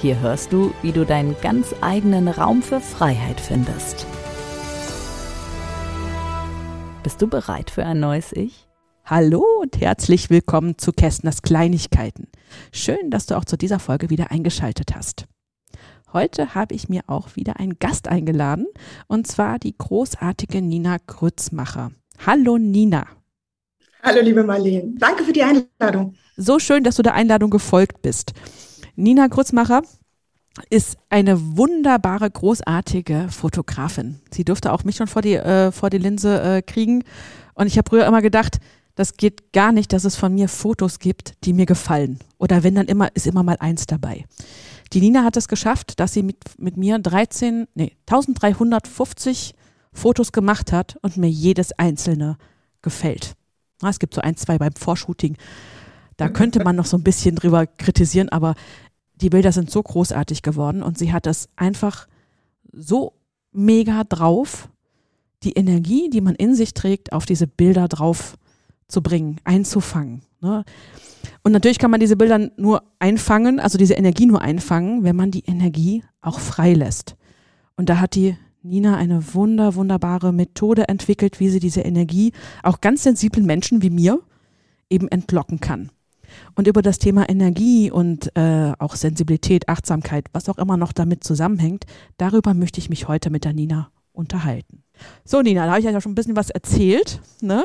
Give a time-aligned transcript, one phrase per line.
[0.00, 4.06] Hier hörst du, wie du deinen ganz eigenen Raum für Freiheit findest.
[7.02, 8.66] Bist du bereit für ein neues Ich?
[9.06, 12.28] Hallo und herzlich willkommen zu Kästners Kleinigkeiten.
[12.72, 15.26] Schön, dass du auch zu dieser Folge wieder eingeschaltet hast.
[16.12, 18.66] Heute habe ich mir auch wieder einen Gast eingeladen,
[19.08, 21.92] und zwar die großartige Nina Grützmacher.
[22.24, 23.06] Hallo Nina.
[24.02, 24.92] Hallo, liebe Marlene.
[24.98, 26.14] Danke für die Einladung.
[26.36, 28.32] So schön, dass du der Einladung gefolgt bist.
[28.96, 29.82] Nina Grützmacher
[30.70, 34.20] ist eine wunderbare, großartige Fotografin.
[34.30, 37.02] Sie durfte auch mich schon vor die, äh, vor die Linse äh, kriegen.
[37.54, 38.58] Und ich habe früher immer gedacht,
[38.94, 42.20] das geht gar nicht, dass es von mir Fotos gibt, die mir gefallen.
[42.38, 44.26] Oder wenn dann immer, ist immer mal eins dabei.
[44.92, 49.54] Die Nina hat es geschafft, dass sie mit, mit mir 13, nee, 1350
[49.92, 52.36] Fotos gemacht hat und mir jedes einzelne
[52.82, 53.34] gefällt.
[53.82, 55.36] Es gibt so ein, zwei beim Vorshooting.
[56.16, 58.54] Da könnte man noch so ein bisschen drüber kritisieren, aber
[59.24, 62.06] die Bilder sind so großartig geworden und sie hat es einfach
[62.72, 63.14] so
[63.52, 64.68] mega drauf,
[65.42, 68.36] die Energie, die man in sich trägt, auf diese Bilder drauf
[68.86, 70.20] zu bringen, einzufangen.
[70.42, 70.62] Ne?
[71.42, 75.30] Und natürlich kann man diese Bilder nur einfangen, also diese Energie nur einfangen, wenn man
[75.30, 77.16] die Energie auch freilässt.
[77.76, 82.82] Und da hat die Nina eine wunder, wunderbare Methode entwickelt, wie sie diese Energie auch
[82.82, 84.20] ganz sensiblen Menschen wie mir
[84.90, 85.90] eben entlocken kann.
[86.54, 91.24] Und über das Thema Energie und äh, auch Sensibilität, Achtsamkeit, was auch immer noch damit
[91.24, 91.84] zusammenhängt,
[92.16, 94.82] darüber möchte ich mich heute mit der Nina unterhalten.
[95.24, 97.20] So, Nina, da habe ich ja schon ein bisschen was erzählt.
[97.40, 97.64] Ne?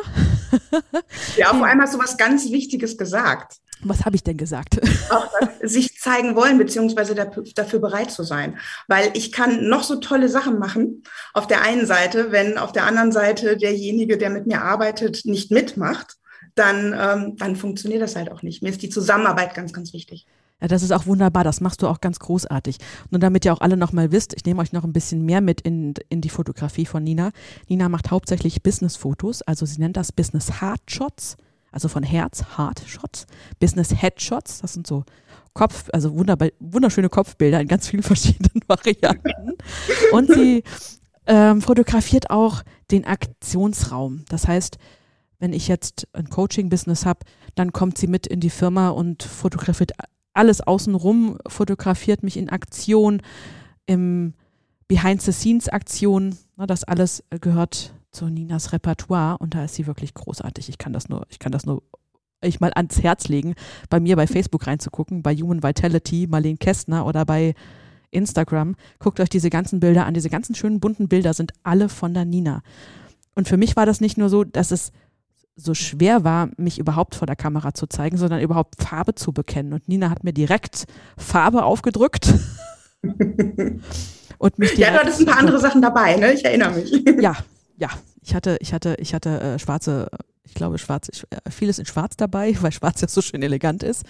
[1.37, 3.58] Ja, vor allem hast du was ganz Wichtiges gesagt.
[3.81, 4.79] Was habe ich denn gesagt?
[5.09, 5.27] Auch
[5.61, 8.58] sich zeigen wollen, beziehungsweise dafür bereit zu sein.
[8.87, 11.03] Weil ich kann noch so tolle Sachen machen
[11.33, 15.52] auf der einen Seite, wenn auf der anderen Seite derjenige, der mit mir arbeitet, nicht
[15.52, 16.17] mitmacht,
[16.59, 18.61] dann, ähm, dann funktioniert das halt auch nicht.
[18.61, 20.27] Mir ist die Zusammenarbeit ganz, ganz wichtig.
[20.61, 21.43] Ja, das ist auch wunderbar.
[21.43, 22.77] Das machst du auch ganz großartig.
[23.09, 25.61] Nur damit ihr auch alle nochmal wisst, ich nehme euch noch ein bisschen mehr mit
[25.61, 27.31] in, in die Fotografie von Nina.
[27.70, 31.37] Nina macht hauptsächlich Business-Fotos, also sie nennt das Business Hard Shots
[31.71, 33.27] also von Herz, Heart Shots,
[33.59, 35.03] Business Headshots, das sind so
[35.53, 39.55] Kopf, also wunderschöne Kopfbilder in ganz vielen verschiedenen Varianten.
[40.11, 40.64] Und sie
[41.27, 44.26] ähm, fotografiert auch den Aktionsraum.
[44.30, 44.77] Das heißt,
[45.39, 47.22] wenn ich jetzt ein Coaching-Business habe,
[47.55, 49.94] dann kommt sie mit in die Firma und fotografiert
[50.33, 53.22] alles außenrum, fotografiert mich in Aktion,
[53.86, 54.33] im
[54.88, 56.38] Behind-the-Scenes-Aktion.
[56.58, 60.70] Das alles gehört zu Ninas Repertoire und da ist sie wirklich großartig.
[60.70, 61.83] Ich kann das nur, ich kann das nur
[62.42, 63.56] ich mal ans Herz legen,
[63.89, 67.54] bei mir bei Facebook reinzugucken, bei Human Vitality, Marlene Kästner oder bei
[68.11, 68.76] Instagram.
[68.98, 70.14] Guckt euch diese ganzen Bilder an.
[70.14, 72.61] Diese ganzen schönen bunten Bilder sind alle von der Nina.
[73.36, 74.92] Und für mich war das nicht nur so, dass es
[75.59, 79.73] so schwer war, mich überhaupt vor der Kamera zu zeigen, sondern überhaupt Farbe zu bekennen.
[79.73, 80.86] Und Nina hat mir direkt
[81.17, 82.33] Farbe aufgedrückt.
[83.03, 86.33] und mich ja, du hattest ein paar andere Sachen dabei, ne?
[86.33, 86.92] Ich erinnere mich.
[87.21, 87.36] Ja,
[87.77, 87.89] ja,
[88.21, 90.09] ich hatte, ich hatte, ich hatte äh, schwarze,
[90.43, 93.83] ich glaube schwarz, ich, äh, vieles in schwarz dabei, weil schwarz ja so schön elegant
[93.83, 94.03] ist.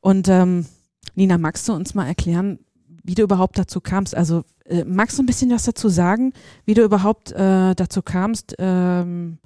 [0.00, 0.66] Und ähm,
[1.14, 2.58] Nina, magst du uns mal erklären,
[3.02, 4.14] wie du überhaupt dazu kamst?
[4.14, 6.32] Also äh, magst du ein bisschen was dazu sagen,
[6.64, 9.38] wie du überhaupt äh, dazu kamst, ähm,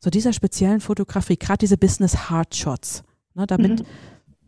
[0.00, 3.02] so dieser speziellen Fotografie, gerade diese Business Hard Shots,
[3.34, 3.86] ne, damit mhm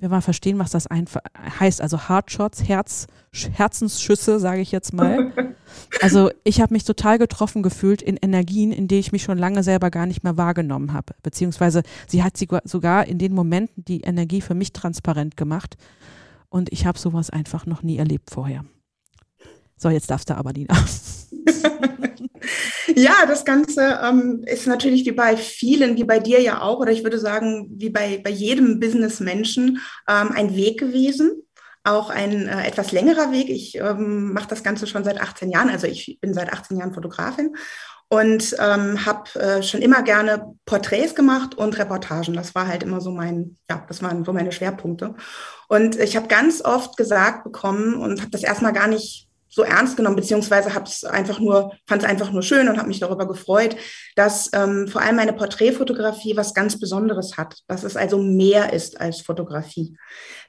[0.01, 1.81] wir mal verstehen, was das heißt.
[1.81, 5.33] Also Hardshots, Herz, Herzensschüsse, sage ich jetzt mal.
[6.01, 9.63] Also ich habe mich total getroffen gefühlt in Energien, in die ich mich schon lange
[9.63, 11.15] selber gar nicht mehr wahrgenommen habe.
[11.23, 15.77] Beziehungsweise sie hat sogar in den Momenten die Energie für mich transparent gemacht.
[16.49, 18.65] Und ich habe sowas einfach noch nie erlebt vorher.
[19.77, 20.75] So, jetzt darfst du aber, Nina.
[22.95, 26.93] ja, das Ganze ähm, ist natürlich wie bei vielen, wie bei dir ja auch, oder
[26.93, 31.43] ich würde sagen, wie bei, bei jedem Businessmenschen ähm, ein Weg gewesen.
[31.85, 33.49] Auch ein äh, etwas längerer Weg.
[33.49, 35.71] Ich ähm, mache das Ganze schon seit 18 Jahren.
[35.71, 37.55] Also ich bin seit 18 Jahren Fotografin
[38.09, 42.35] und ähm, habe äh, schon immer gerne Porträts gemacht und Reportagen.
[42.35, 45.15] Das war halt immer so mein, ja, das waren so meine Schwerpunkte.
[45.69, 49.97] Und ich habe ganz oft gesagt bekommen und habe das erstmal gar nicht so ernst
[49.97, 53.27] genommen, beziehungsweise habe es einfach nur, fand es einfach nur schön und habe mich darüber
[53.27, 53.77] gefreut,
[54.15, 59.01] dass ähm, vor allem meine Porträtfotografie was ganz Besonderes hat, dass es also mehr ist
[59.01, 59.97] als Fotografie,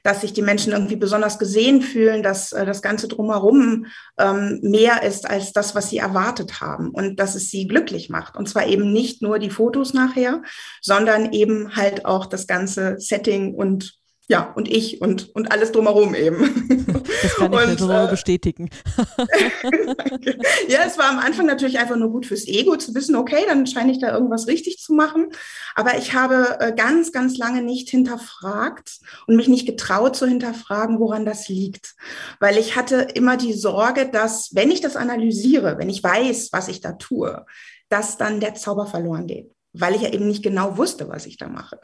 [0.02, 3.86] dass sich die Menschen irgendwie besonders gesehen fühlen, dass äh, das Ganze drumherum
[4.18, 8.36] ähm, mehr ist als das, was sie erwartet haben und dass es sie glücklich macht.
[8.36, 10.42] Und zwar eben nicht nur die Fotos nachher,
[10.82, 13.99] sondern eben halt auch das ganze Setting und
[14.30, 16.94] ja, und ich und, und alles drumherum eben.
[17.22, 18.70] Das kann ich und, so äh, bestätigen.
[20.68, 23.66] ja, es war am Anfang natürlich einfach nur gut fürs Ego zu wissen, okay, dann
[23.66, 25.30] scheine ich da irgendwas richtig zu machen.
[25.74, 31.00] Aber ich habe äh, ganz, ganz lange nicht hinterfragt und mich nicht getraut zu hinterfragen,
[31.00, 31.96] woran das liegt.
[32.38, 36.68] Weil ich hatte immer die Sorge, dass, wenn ich das analysiere, wenn ich weiß, was
[36.68, 37.44] ich da tue,
[37.88, 41.36] dass dann der Zauber verloren geht weil ich ja eben nicht genau wusste, was ich
[41.36, 41.78] da mache.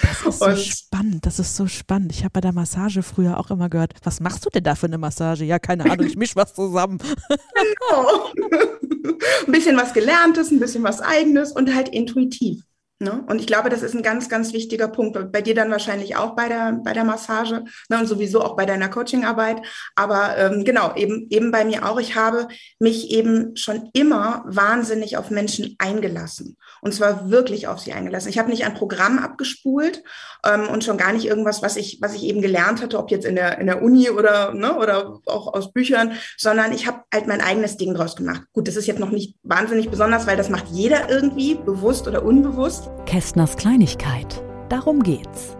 [0.00, 2.12] Das ist so und spannend, das ist so spannend.
[2.12, 4.86] Ich habe bei der Massage früher auch immer gehört, was machst du denn da für
[4.86, 5.44] eine Massage?
[5.44, 6.98] Ja, keine Ahnung, ich misch was zusammen.
[7.54, 8.32] Genau.
[9.46, 12.62] ein bisschen was Gelerntes, ein bisschen was Eigenes und halt intuitiv.
[13.02, 13.24] Ne?
[13.26, 15.32] Und ich glaube, das ist ein ganz, ganz wichtiger Punkt.
[15.32, 17.98] Bei dir dann wahrscheinlich auch bei der, bei der Massage ne?
[17.98, 19.60] und sowieso auch bei deiner Coachingarbeit.
[19.96, 21.98] Aber ähm, genau, eben, eben bei mir auch.
[21.98, 22.46] Ich habe
[22.78, 26.56] mich eben schon immer wahnsinnig auf Menschen eingelassen.
[26.80, 28.28] Und zwar wirklich auf sie eingelassen.
[28.28, 30.04] Ich habe nicht ein Programm abgespult
[30.46, 33.24] ähm, und schon gar nicht irgendwas, was ich, was ich eben gelernt hatte, ob jetzt
[33.24, 37.26] in der, in der Uni oder, ne, oder auch aus Büchern, sondern ich habe halt
[37.26, 38.42] mein eigenes Ding draus gemacht.
[38.52, 42.24] Gut, das ist jetzt noch nicht wahnsinnig besonders, weil das macht jeder irgendwie, bewusst oder
[42.24, 42.91] unbewusst.
[43.06, 44.42] Kästners Kleinigkeit.
[44.68, 45.56] Darum geht's.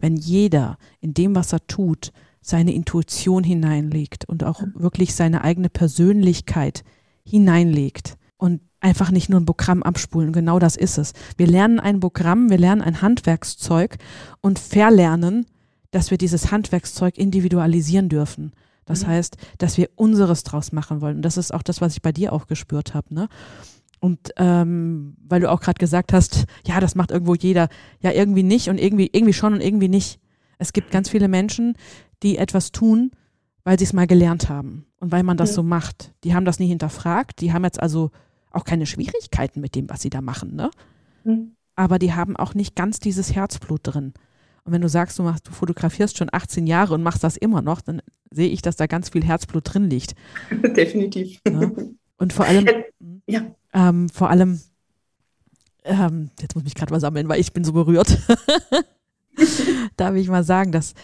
[0.00, 5.68] Wenn jeder in dem, was er tut, seine Intuition hineinlegt und auch wirklich seine eigene
[5.68, 6.84] Persönlichkeit
[7.24, 10.32] hineinlegt und einfach nicht nur ein Programm abspulen.
[10.32, 11.12] Genau das ist es.
[11.36, 13.98] Wir lernen ein Programm, wir lernen ein Handwerkszeug
[14.40, 15.46] und verlernen,
[15.90, 18.52] dass wir dieses Handwerkszeug individualisieren dürfen.
[18.84, 19.08] Das mhm.
[19.08, 21.16] heißt, dass wir unseres draus machen wollen.
[21.16, 23.14] Und das ist auch das, was ich bei dir auch gespürt habe.
[23.14, 23.28] Ne?
[24.00, 27.68] Und ähm, weil du auch gerade gesagt hast, ja, das macht irgendwo jeder,
[28.00, 30.20] ja, irgendwie nicht und irgendwie, irgendwie schon und irgendwie nicht.
[30.58, 31.74] Es gibt ganz viele Menschen,
[32.22, 33.10] die etwas tun,
[33.64, 35.56] weil sie es mal gelernt haben und weil man das ja.
[35.56, 36.12] so macht.
[36.24, 38.10] Die haben das nie hinterfragt, die haben jetzt also
[38.50, 40.70] auch keine Schwierigkeiten mit dem, was sie da machen, ne?
[41.24, 41.52] Mhm.
[41.74, 44.12] Aber die haben auch nicht ganz dieses Herzblut drin.
[44.64, 47.62] Und wenn du sagst, du, machst, du fotografierst schon 18 Jahre und machst das immer
[47.62, 50.14] noch, dann sehe ich, dass da ganz viel Herzblut drin liegt.
[50.50, 51.40] Definitiv.
[51.48, 51.94] Ne?
[52.18, 52.66] Und vor allem,
[53.26, 53.42] ja.
[53.72, 54.60] Ähm, vor allem,
[55.84, 58.18] ähm, jetzt muss ich mich gerade mal sammeln, weil ich bin so berührt.
[59.96, 60.94] Darf ich mal sagen, dass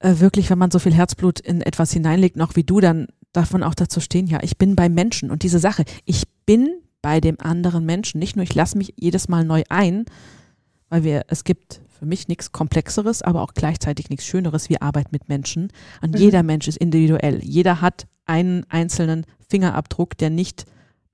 [0.00, 3.52] äh, wirklich, wenn man so viel Herzblut in etwas hineinlegt, noch wie du, dann darf
[3.52, 5.30] man auch dazu stehen, ja, ich bin beim Menschen.
[5.30, 6.68] Und diese Sache, ich bin
[7.00, 8.18] bei dem anderen Menschen.
[8.18, 10.04] Nicht nur, ich lasse mich jedes Mal neu ein,
[10.88, 15.12] weil wir, es gibt für mich nichts Komplexeres, aber auch gleichzeitig nichts Schöneres wie Arbeit
[15.12, 15.72] mit Menschen.
[16.00, 16.20] Und mhm.
[16.20, 17.40] jeder Mensch ist individuell.
[17.42, 20.64] Jeder hat einen einzelnen Fingerabdruck, der nicht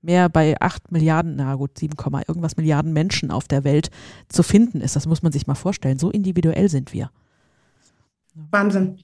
[0.01, 1.95] mehr bei acht Milliarden, na gut, 7,
[2.27, 3.89] irgendwas Milliarden Menschen auf der Welt
[4.29, 4.95] zu finden ist.
[4.95, 5.99] Das muss man sich mal vorstellen.
[5.99, 7.11] So individuell sind wir.
[8.33, 8.99] Wahnsinn.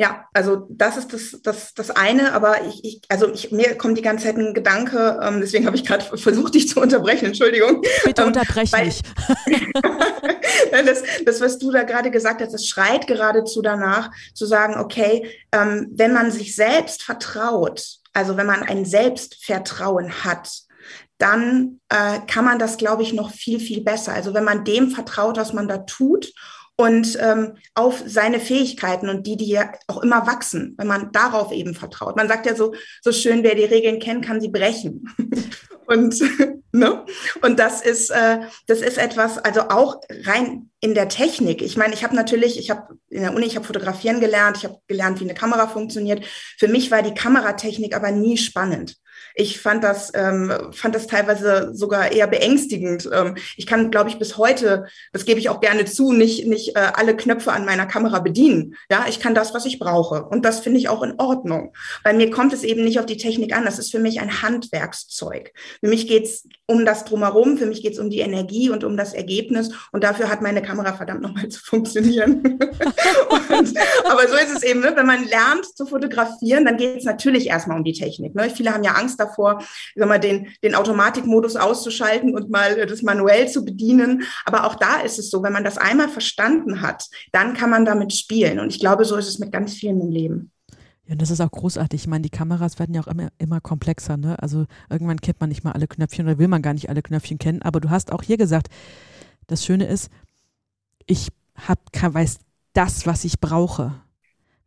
[0.00, 3.98] Ja, also das ist das, das, das eine, aber ich, ich also ich, mir kommt
[3.98, 7.82] die ganze Zeit ein Gedanke, ähm, deswegen habe ich gerade versucht, dich zu unterbrechen, Entschuldigung.
[8.04, 9.02] Bitte ähm, unterbrech ähm, mich.
[10.86, 15.26] das, das, was du da gerade gesagt hast, das schreit geradezu danach, zu sagen, okay,
[15.50, 20.50] ähm, wenn man sich selbst vertraut, also wenn man ein Selbstvertrauen hat,
[21.18, 24.12] dann äh, kann man das, glaube ich, noch viel, viel besser.
[24.12, 26.32] Also wenn man dem vertraut, was man da tut
[26.80, 31.50] und ähm, auf seine Fähigkeiten und die, die ja auch immer wachsen, wenn man darauf
[31.50, 32.16] eben vertraut.
[32.16, 35.04] Man sagt ja so, so schön, wer die Regeln kennt, kann sie brechen.
[35.86, 36.16] und,
[36.70, 37.04] ne?
[37.42, 38.38] und das ist, äh,
[38.68, 41.62] das ist etwas, also auch rein in der Technik.
[41.62, 44.64] Ich meine, ich habe natürlich, ich habe in der Uni, ich habe fotografieren gelernt, ich
[44.64, 46.24] habe gelernt, wie eine Kamera funktioniert.
[46.58, 48.94] Für mich war die Kameratechnik aber nie spannend.
[49.40, 53.08] Ich fand das, ähm, fand das teilweise sogar eher beängstigend.
[53.12, 56.74] Ähm, ich kann, glaube ich, bis heute, das gebe ich auch gerne zu, nicht, nicht
[56.74, 58.74] äh, alle Knöpfe an meiner Kamera bedienen.
[58.90, 60.24] Ja, ich kann das, was ich brauche.
[60.24, 61.72] Und das finde ich auch in Ordnung.
[62.02, 63.64] Bei mir kommt es eben nicht auf die Technik an.
[63.64, 65.52] Das ist für mich ein Handwerkszeug.
[65.78, 68.82] Für mich geht es um das Drumherum, für mich geht es um die Energie und
[68.82, 69.70] um das Ergebnis.
[69.92, 72.42] Und dafür hat meine Kamera verdammt nochmal zu funktionieren.
[73.48, 74.92] und, aber so ist es eben, ne?
[74.96, 78.34] wenn man lernt zu fotografieren, dann geht es natürlich erstmal um die Technik.
[78.34, 78.50] Ne?
[78.50, 83.48] Viele haben ja Angst davor, sag mal, den, den Automatikmodus auszuschalten und mal das manuell
[83.48, 84.22] zu bedienen.
[84.44, 87.84] Aber auch da ist es so, wenn man das einmal verstanden hat, dann kann man
[87.84, 88.60] damit spielen.
[88.60, 90.50] Und ich glaube, so ist es mit ganz vielen im Leben.
[91.06, 92.02] Ja, und das ist auch großartig.
[92.02, 94.16] Ich meine, die Kameras werden ja auch immer, immer komplexer.
[94.16, 94.40] Ne?
[94.40, 97.38] Also irgendwann kennt man nicht mal alle Knöpfchen oder will man gar nicht alle Knöpfchen
[97.38, 97.62] kennen.
[97.62, 98.68] Aber du hast auch hier gesagt,
[99.46, 100.10] das Schöne ist,
[101.06, 101.28] ich
[101.66, 102.38] hab, weiß
[102.74, 103.94] das, was ich brauche.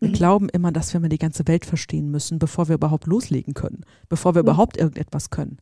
[0.01, 0.13] Wir mhm.
[0.13, 3.85] glauben immer, dass wir mal die ganze Welt verstehen müssen, bevor wir überhaupt loslegen können,
[4.09, 4.47] bevor wir mhm.
[4.47, 5.59] überhaupt irgendetwas können.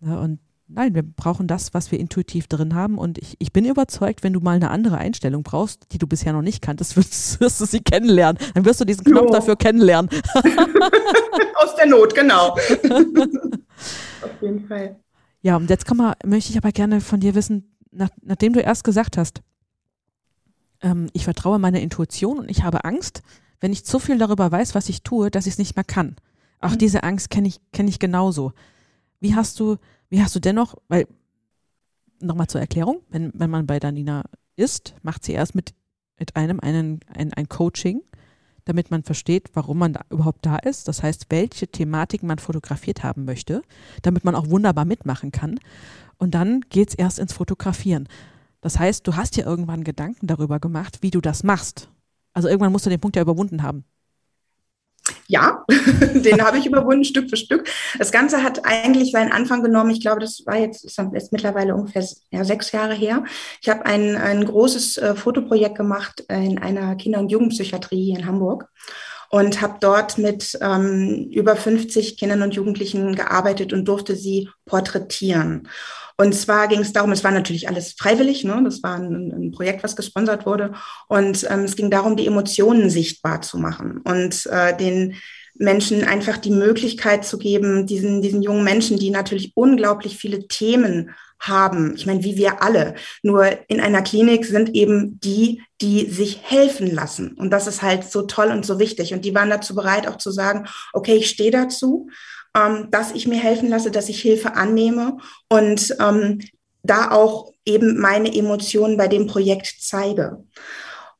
[0.00, 2.98] Ja, und nein, wir brauchen das, was wir intuitiv drin haben.
[2.98, 6.34] Und ich, ich bin überzeugt, wenn du mal eine andere Einstellung brauchst, die du bisher
[6.34, 8.38] noch nicht kanntest, wirst, wirst du sie kennenlernen.
[8.54, 9.32] Dann wirst du diesen Knopf jo.
[9.32, 10.10] dafür kennenlernen.
[11.54, 12.50] Aus der Not, genau.
[12.50, 14.96] Auf jeden Fall.
[15.40, 18.84] Ja, und jetzt mal, möchte ich aber gerne von dir wissen, nach, nachdem du erst
[18.84, 19.40] gesagt hast,
[20.82, 23.22] ähm, ich vertraue meiner Intuition und ich habe Angst,
[23.60, 26.16] wenn ich zu viel darüber weiß, was ich tue, dass ich es nicht mehr kann.
[26.60, 26.78] Auch mhm.
[26.78, 28.52] diese Angst kenne ich, kenne ich genauso.
[29.20, 29.76] Wie hast du,
[30.08, 31.06] wie hast du dennoch, weil,
[32.20, 34.24] nochmal zur Erklärung, wenn, wenn man bei Danina
[34.56, 35.74] ist, macht sie erst mit,
[36.18, 38.02] mit einem einen, ein, ein Coaching,
[38.64, 40.88] damit man versteht, warum man da überhaupt da ist.
[40.88, 43.62] Das heißt, welche Thematiken man fotografiert haben möchte,
[44.02, 45.60] damit man auch wunderbar mitmachen kann.
[46.18, 48.08] Und dann geht es erst ins Fotografieren.
[48.60, 51.90] Das heißt, du hast dir irgendwann Gedanken darüber gemacht, wie du das machst.
[52.36, 53.86] Also irgendwann musst du den Punkt ja überwunden haben.
[55.26, 55.64] Ja,
[56.14, 57.66] den habe ich überwunden, Stück für Stück.
[57.98, 59.88] Das Ganze hat eigentlich seinen Anfang genommen.
[59.88, 63.24] Ich glaube, das war jetzt, ist mittlerweile ungefähr ja, sechs Jahre her.
[63.62, 68.26] Ich habe ein, ein großes äh, Fotoprojekt gemacht in einer Kinder- und Jugendpsychiatrie hier in
[68.26, 68.68] Hamburg
[69.30, 75.68] und habe dort mit ähm, über 50 Kindern und Jugendlichen gearbeitet und durfte sie porträtieren.
[76.18, 78.62] Und zwar ging es darum, es war natürlich alles freiwillig, ne?
[78.64, 80.72] das war ein, ein Projekt, was gesponsert wurde.
[81.08, 85.14] Und ähm, es ging darum, die Emotionen sichtbar zu machen und äh, den
[85.58, 91.10] Menschen einfach die Möglichkeit zu geben, diesen, diesen jungen Menschen, die natürlich unglaublich viele Themen
[91.40, 91.94] haben.
[91.96, 92.94] Ich meine, wie wir alle.
[93.22, 97.32] Nur in einer Klinik sind eben die, die sich helfen lassen.
[97.32, 99.12] Und das ist halt so toll und so wichtig.
[99.12, 102.08] Und die waren dazu bereit, auch zu sagen, okay, ich stehe dazu
[102.56, 106.40] ähm, dass ich mir helfen lasse, dass ich Hilfe annehme und ähm,
[106.82, 110.44] da auch eben meine Emotionen bei dem Projekt zeige.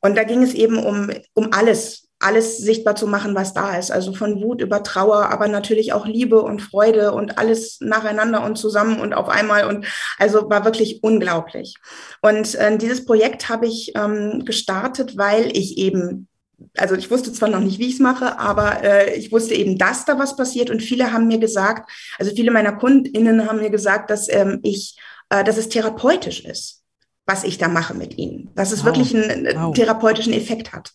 [0.01, 3.91] Und da ging es eben um, um alles, alles sichtbar zu machen, was da ist.
[3.91, 8.57] Also von Wut über Trauer, aber natürlich auch Liebe und Freude und alles nacheinander und
[8.57, 9.67] zusammen und auf einmal.
[9.67, 9.85] Und
[10.17, 11.75] also war wirklich unglaublich.
[12.21, 16.27] Und äh, dieses Projekt habe ich ähm, gestartet, weil ich eben
[16.75, 19.77] also ich wusste zwar noch nicht, wie ich es mache, aber äh, ich wusste eben,
[19.77, 20.71] dass da was passiert.
[20.71, 24.97] Und viele haben mir gesagt, also viele meiner KundInnen haben mir gesagt, dass ähm, ich,
[25.29, 26.83] äh, dass es therapeutisch ist,
[27.27, 28.49] was ich da mache mit ihnen.
[28.55, 28.85] Dass es wow.
[28.87, 29.75] wirklich einen wow.
[29.75, 30.93] therapeutischen Effekt hat.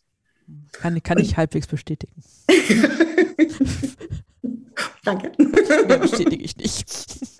[0.72, 2.22] Kann, kann ich halbwegs bestätigen.
[5.04, 5.32] Danke.
[5.88, 6.86] Nee, bestätige ich nicht.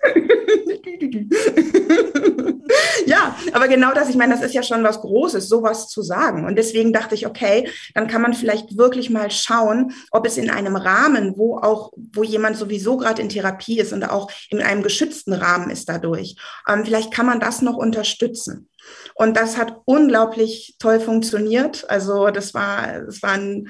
[3.05, 6.45] ja, aber genau das, ich meine, das ist ja schon was Großes, sowas zu sagen.
[6.45, 10.49] Und deswegen dachte ich, okay, dann kann man vielleicht wirklich mal schauen, ob es in
[10.49, 14.83] einem Rahmen, wo auch, wo jemand sowieso gerade in Therapie ist und auch in einem
[14.83, 16.35] geschützten Rahmen ist dadurch,
[16.67, 18.69] ähm, vielleicht kann man das noch unterstützen.
[19.15, 21.89] Und das hat unglaublich toll funktioniert.
[21.89, 23.69] Also das war, das war ein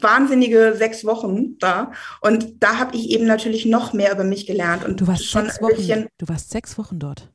[0.00, 1.92] wahnsinnige sechs Wochen da.
[2.20, 4.84] Und da habe ich eben natürlich noch mehr über mich gelernt.
[4.84, 6.06] Und du warst schon sechs Wochen.
[6.18, 7.30] Du warst sechs Wochen dort.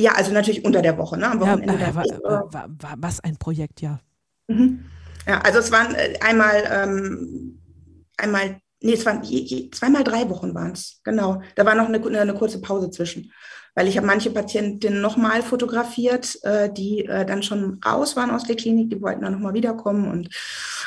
[0.00, 1.28] Ja, also natürlich unter der Woche, ne?
[1.28, 1.74] Am Wochenende.
[1.74, 4.00] Ja, war, war, war, war, was ein Projekt, ja.
[4.46, 4.84] Mhm.
[5.26, 7.60] Ja, also es waren äh, einmal, ähm,
[8.16, 11.42] einmal, nee, es waren je, je, zweimal drei Wochen waren es, genau.
[11.56, 13.32] Da war noch eine, eine kurze Pause zwischen
[13.78, 18.42] weil ich habe manche Patientinnen nochmal fotografiert, äh, die äh, dann schon raus waren aus
[18.42, 20.30] der Klinik, die wollten dann nochmal wiederkommen und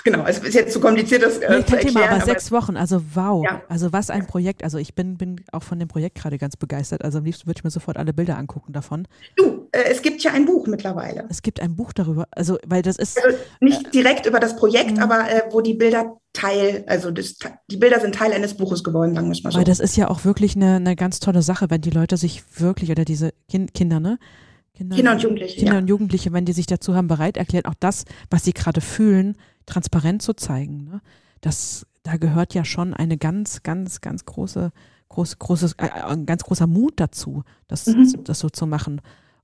[0.04, 1.94] genau, es ist jetzt zu kompliziert, das äh, nee, zu erklären.
[1.94, 3.62] Thema, aber, aber sechs Wochen, also wow, ja.
[3.70, 7.02] also was ein Projekt, also ich bin, bin auch von dem Projekt gerade ganz begeistert,
[7.06, 9.08] also am liebsten würde ich mir sofort alle Bilder angucken davon.
[9.38, 11.26] Du, äh, es gibt ja ein Buch mittlerweile.
[11.30, 13.24] Es gibt ein Buch darüber, also weil das ist...
[13.24, 15.04] Also nicht äh, direkt über das Projekt, mh.
[15.04, 17.38] aber äh, wo die Bilder Teil, also das,
[17.70, 19.58] die Bilder sind Teil eines Buches geworden, sagen wir mal so.
[19.58, 22.44] Weil das ist ja auch wirklich eine, eine ganz tolle Sache, wenn die Leute sich
[22.58, 24.18] wirklich, oder diese kind, Kinder, ne?
[24.74, 25.58] Kinder, Kinder, und Jugendliche.
[25.58, 25.80] Kinder ja.
[25.80, 29.36] und Jugendliche, wenn die sich dazu haben bereit erklärt, auch das, was sie gerade fühlen,
[29.66, 30.86] transparent zu zeigen.
[30.86, 31.02] Ne?
[31.42, 34.72] Das, da gehört ja schon eine ganz, ganz, ganz große,
[35.10, 38.24] groß, großes, äh, ein ganz großer Mut dazu, das, mhm.
[38.24, 39.02] das so zu machen.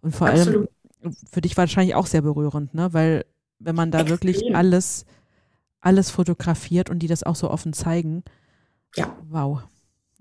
[0.08, 0.70] Und vor Absolut.
[1.02, 2.94] allem, für dich wahrscheinlich auch sehr berührend, ne?
[2.94, 3.26] Weil
[3.60, 4.14] wenn man da Extrem.
[4.14, 5.06] wirklich alles
[5.82, 8.24] alles fotografiert und die das auch so offen zeigen.
[8.96, 9.18] Ja.
[9.30, 9.64] Wow.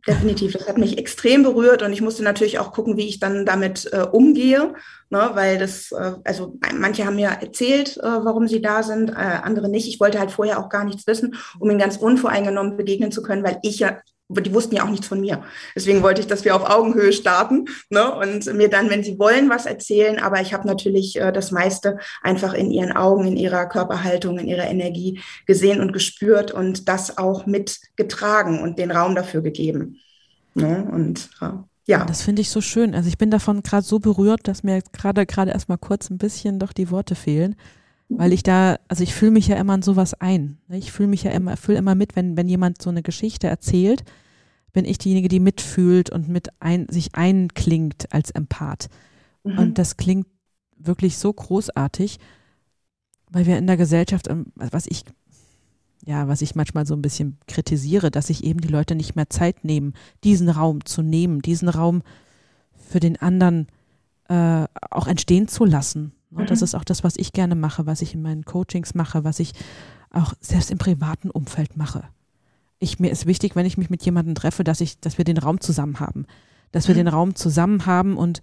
[0.08, 3.46] Definitiv, das hat mich extrem berührt und ich musste natürlich auch gucken, wie ich dann
[3.46, 4.74] damit äh, umgehe,
[5.10, 9.14] ne, weil das, äh, also manche haben mir erzählt, äh, warum sie da sind, äh,
[9.14, 9.86] andere nicht.
[9.86, 13.44] Ich wollte halt vorher auch gar nichts wissen, um ihnen ganz unvoreingenommen begegnen zu können,
[13.44, 15.42] weil ich ja die wussten ja auch nichts von mir.
[15.74, 18.12] Deswegen wollte ich, dass wir auf Augenhöhe starten ne?
[18.12, 20.18] und mir dann, wenn sie wollen, was erzählen.
[20.18, 24.48] Aber ich habe natürlich äh, das meiste einfach in ihren Augen, in ihrer Körperhaltung, in
[24.48, 30.00] ihrer Energie gesehen und gespürt und das auch mitgetragen und den Raum dafür gegeben.
[30.54, 30.88] Ne?
[30.90, 31.50] Und äh,
[31.86, 32.04] ja.
[32.04, 32.94] Das finde ich so schön.
[32.94, 36.58] Also ich bin davon gerade so berührt, dass mir gerade gerade erstmal kurz ein bisschen
[36.58, 37.54] doch die Worte fehlen.
[38.08, 40.58] Weil ich da, also ich fühle mich ja immer in sowas ein.
[40.68, 40.78] Ne?
[40.78, 44.04] Ich fühle mich ja immer, fühle immer mit, wenn, wenn jemand so eine Geschichte erzählt,
[44.72, 48.88] bin ich diejenige, die mitfühlt und mit ein, sich einklingt als Empath.
[49.42, 49.58] Mhm.
[49.58, 50.26] Und das klingt
[50.76, 52.18] wirklich so großartig,
[53.30, 55.04] weil wir in der Gesellschaft, ähm, was ich,
[56.04, 59.30] ja, was ich manchmal so ein bisschen kritisiere, dass sich eben die Leute nicht mehr
[59.30, 62.02] Zeit nehmen, diesen Raum zu nehmen, diesen Raum
[62.72, 63.66] für den anderen
[64.28, 66.12] äh, auch entstehen zu lassen.
[66.30, 66.46] Und mhm.
[66.46, 69.38] das ist auch das, was ich gerne mache, was ich in meinen Coachings mache, was
[69.38, 69.52] ich
[70.10, 72.04] auch selbst im privaten Umfeld mache.
[72.78, 75.38] Ich, mir ist wichtig, wenn ich mich mit jemandem treffe, dass ich, dass wir den
[75.38, 76.26] Raum zusammen haben.
[76.72, 76.98] Dass wir mhm.
[76.98, 78.42] den Raum zusammen haben und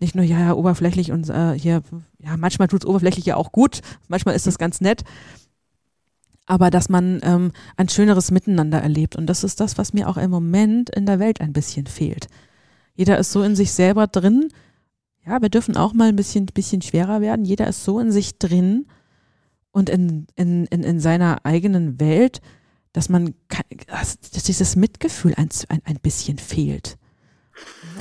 [0.00, 1.82] nicht nur, ja, ja oberflächlich und äh, hier,
[2.18, 5.04] ja, manchmal tut es oberflächlich ja auch gut, manchmal ist das ganz nett.
[6.46, 9.16] Aber dass man ähm, ein schöneres Miteinander erlebt.
[9.16, 12.28] Und das ist das, was mir auch im Moment in der Welt ein bisschen fehlt.
[12.94, 14.50] Jeder ist so in sich selber drin,
[15.26, 17.44] ja, wir dürfen auch mal ein bisschen, bisschen schwerer werden.
[17.44, 18.86] Jeder ist so in sich drin
[19.70, 22.40] und in, in, in, in seiner eigenen Welt,
[22.92, 23.34] dass man,
[23.86, 26.96] dass dieses Mitgefühl ein, ein, ein bisschen fehlt.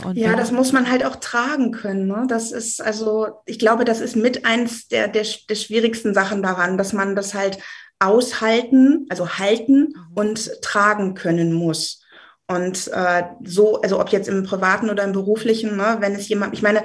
[0.03, 2.07] Und ja, das muss man halt auch tragen können.
[2.07, 2.25] Ne?
[2.27, 6.77] Das ist also, ich glaube, das ist mit eins der, der, der schwierigsten Sachen daran,
[6.77, 7.59] dass man das halt
[7.99, 10.13] aushalten, also halten mhm.
[10.15, 12.01] und tragen können muss.
[12.47, 16.53] Und äh, so, also ob jetzt im privaten oder im beruflichen, ne, wenn es jemand,
[16.53, 16.83] ich meine,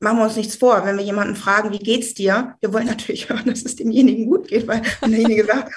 [0.00, 2.54] machen wir uns nichts vor, wenn wir jemanden fragen, wie geht's dir?
[2.60, 5.72] Wir wollen natürlich hören, dass es demjenigen gut geht, weil wenn derjenige sagt,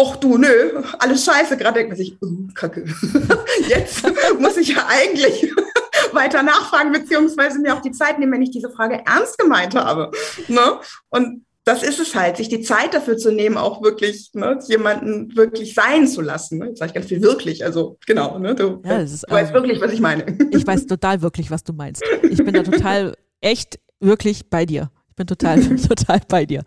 [0.00, 2.84] ach du, nö, alles scheiße, gerade denkt man sich, uh, kacke.
[3.68, 4.04] Jetzt
[4.38, 5.52] muss ich ja eigentlich
[6.12, 10.10] weiter nachfragen, beziehungsweise mir auch die Zeit nehmen, wenn ich diese Frage ernst gemeint habe.
[10.48, 10.80] Ne?
[11.10, 15.36] Und das ist es halt, sich die Zeit dafür zu nehmen, auch wirklich ne, jemanden
[15.36, 16.58] wirklich sein zu lassen.
[16.58, 16.68] Ne?
[16.68, 18.54] Jetzt sage ich ganz viel wirklich, also genau, ne?
[18.54, 20.38] du, ja, ist, du weißt ähm, wirklich, was ich meine.
[20.50, 22.02] Ich weiß total wirklich, was du meinst.
[22.22, 24.90] Ich bin da total echt wirklich bei dir.
[25.08, 26.64] Ich bin total, total bei dir.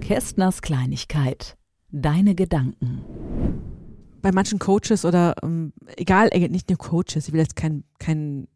[0.00, 1.56] Kästners Kleinigkeit.
[1.90, 3.02] Deine Gedanken.
[4.20, 8.48] Bei manchen Coaches oder ähm, egal, äh, nicht nur Coaches, ich will jetzt kein, kein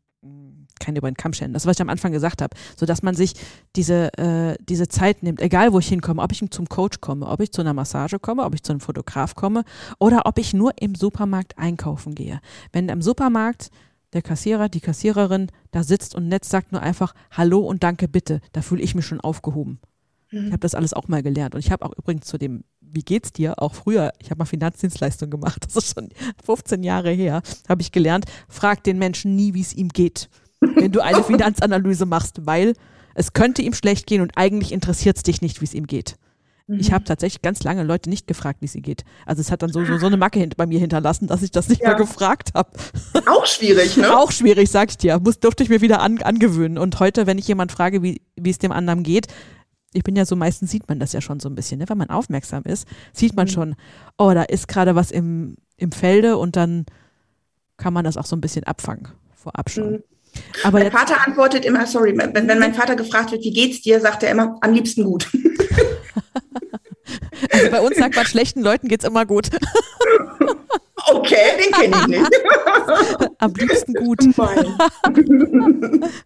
[0.80, 1.52] kein über den Kamm scheren.
[1.52, 3.34] Das, was ich am Anfang gesagt habe, so dass man sich
[3.76, 7.40] diese, äh, diese Zeit nimmt, egal wo ich hinkomme, ob ich zum Coach komme, ob
[7.40, 9.62] ich zu einer Massage komme, ob ich zu einem Fotograf komme
[10.00, 12.40] oder ob ich nur im Supermarkt einkaufen gehe.
[12.72, 13.70] Wenn im Supermarkt
[14.12, 18.40] der Kassierer, die Kassiererin da sitzt und nett sagt nur einfach Hallo und Danke bitte,
[18.52, 19.80] da fühle ich mich schon aufgehoben.
[20.30, 20.46] Mhm.
[20.46, 23.02] Ich habe das alles auch mal gelernt und ich habe auch übrigens zu dem wie
[23.02, 23.62] geht's dir?
[23.62, 26.08] Auch früher, ich habe mal Finanzdienstleistung gemacht, das ist schon
[26.44, 30.28] 15 Jahre her, habe ich gelernt, frag den Menschen nie, wie es ihm geht
[30.60, 32.74] wenn du eine Finanzanalyse machst, weil
[33.14, 36.16] es könnte ihm schlecht gehen und eigentlich interessiert es dich nicht, wie es ihm geht.
[36.78, 36.94] Ich mhm.
[36.94, 39.04] habe tatsächlich ganz lange Leute nicht gefragt, wie es ihr geht.
[39.26, 41.68] Also es hat dann so, so, so eine Macke bei mir hinterlassen, dass ich das
[41.68, 41.88] nicht ja.
[41.88, 42.70] mehr gefragt habe.
[43.26, 44.16] Auch schwierig, ne?
[44.16, 45.18] Auch schwierig, sag ich dir.
[45.18, 46.78] Muss, durfte ich mir wieder an, angewöhnen.
[46.78, 49.26] Und heute, wenn ich jemand frage, wie, wie es dem anderen geht,
[49.92, 51.88] ich bin ja so, meistens sieht man das ja schon so ein bisschen, ne?
[51.88, 53.50] wenn man aufmerksam ist, sieht man mhm.
[53.50, 53.76] schon,
[54.18, 56.86] oh, da ist gerade was im, im Felde und dann
[57.76, 59.92] kann man das auch so ein bisschen abfangen, vorab schon.
[59.92, 60.02] Mhm.
[60.62, 64.00] Aber mein Vater antwortet immer, sorry, wenn, wenn mein Vater gefragt wird, wie geht's dir,
[64.00, 65.28] sagt er immer, am liebsten gut.
[67.52, 69.50] Also bei uns sagt man, schlechten Leuten geht's immer gut.
[71.12, 72.30] Okay, den kenne ich nicht.
[73.38, 74.20] Am liebsten gut.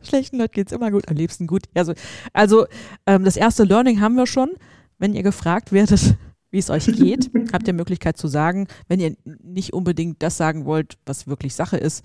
[0.03, 1.63] Schlechten Leuten geht's immer gut, am liebsten gut.
[1.75, 1.95] Also,
[2.33, 2.67] also
[3.07, 4.51] ähm, das erste Learning haben wir schon.
[4.99, 6.17] Wenn ihr gefragt werdet,
[6.51, 10.67] wie es euch geht, habt ihr Möglichkeit zu sagen, wenn ihr nicht unbedingt das sagen
[10.67, 12.05] wollt, was wirklich Sache ist,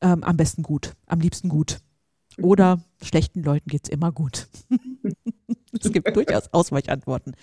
[0.00, 1.78] ähm, am besten gut, am liebsten gut.
[2.38, 4.48] Oder schlechten Leuten geht es immer gut.
[5.82, 7.34] es gibt durchaus Ausweichantworten.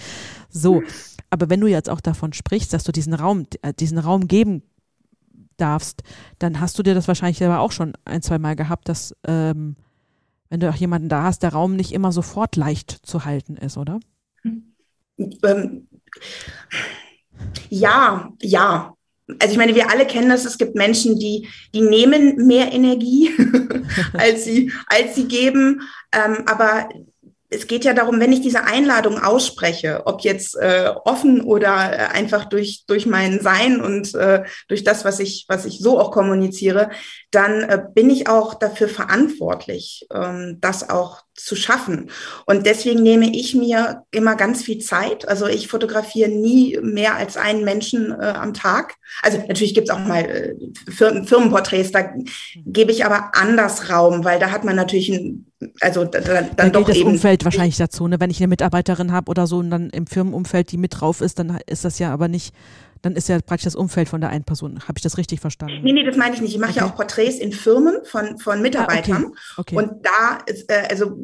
[0.49, 0.83] So,
[1.29, 4.63] aber wenn du jetzt auch davon sprichst, dass du diesen Raum, äh, diesen Raum geben
[5.57, 6.03] darfst,
[6.39, 9.75] dann hast du dir das wahrscheinlich selber auch schon ein, zwei Mal gehabt, dass ähm,
[10.49, 13.77] wenn du auch jemanden da hast, der Raum nicht immer sofort leicht zu halten ist,
[13.77, 13.99] oder?
[15.43, 15.87] Ähm,
[17.69, 18.95] ja, ja
[19.39, 23.29] also ich meine, wir alle kennen das, es gibt Menschen, die, die nehmen mehr Energie,
[24.13, 25.81] als, sie, als sie geben.
[26.11, 26.89] Ähm, aber
[27.53, 31.97] es geht ja darum, wenn ich diese Einladung ausspreche, ob jetzt äh, offen oder äh,
[32.13, 36.11] einfach durch, durch mein Sein und äh, durch das, was ich, was ich so auch
[36.11, 36.89] kommuniziere,
[37.31, 42.09] dann äh, bin ich auch dafür verantwortlich, ähm, das auch zu schaffen.
[42.45, 45.27] Und deswegen nehme ich mir immer ganz viel Zeit.
[45.27, 48.95] Also ich fotografiere nie mehr als einen Menschen äh, am Tag.
[49.23, 50.55] Also natürlich gibt es auch mal äh,
[50.91, 52.13] Firmen, Firmenporträts, da
[52.65, 55.45] gebe ich aber anders Raum, weil da hat man natürlich ein,
[55.81, 58.07] also da, da, dann da doch das eben Umfeld wahrscheinlich dazu.
[58.07, 58.19] Ne?
[58.19, 61.39] Wenn ich eine Mitarbeiterin habe oder so und dann im Firmenumfeld die mit drauf ist,
[61.39, 62.53] dann ist das ja aber nicht
[63.03, 64.79] Dann ist ja praktisch das Umfeld von der einen Person.
[64.87, 65.81] Habe ich das richtig verstanden?
[65.83, 66.53] Nee, nee, das meine ich nicht.
[66.53, 66.79] Ich mache okay.
[66.79, 69.25] ja auch Porträts in Firmen von, von Mitarbeitern.
[69.25, 69.73] Ah, okay.
[69.73, 69.75] Okay.
[69.75, 71.17] Und da ist, äh, also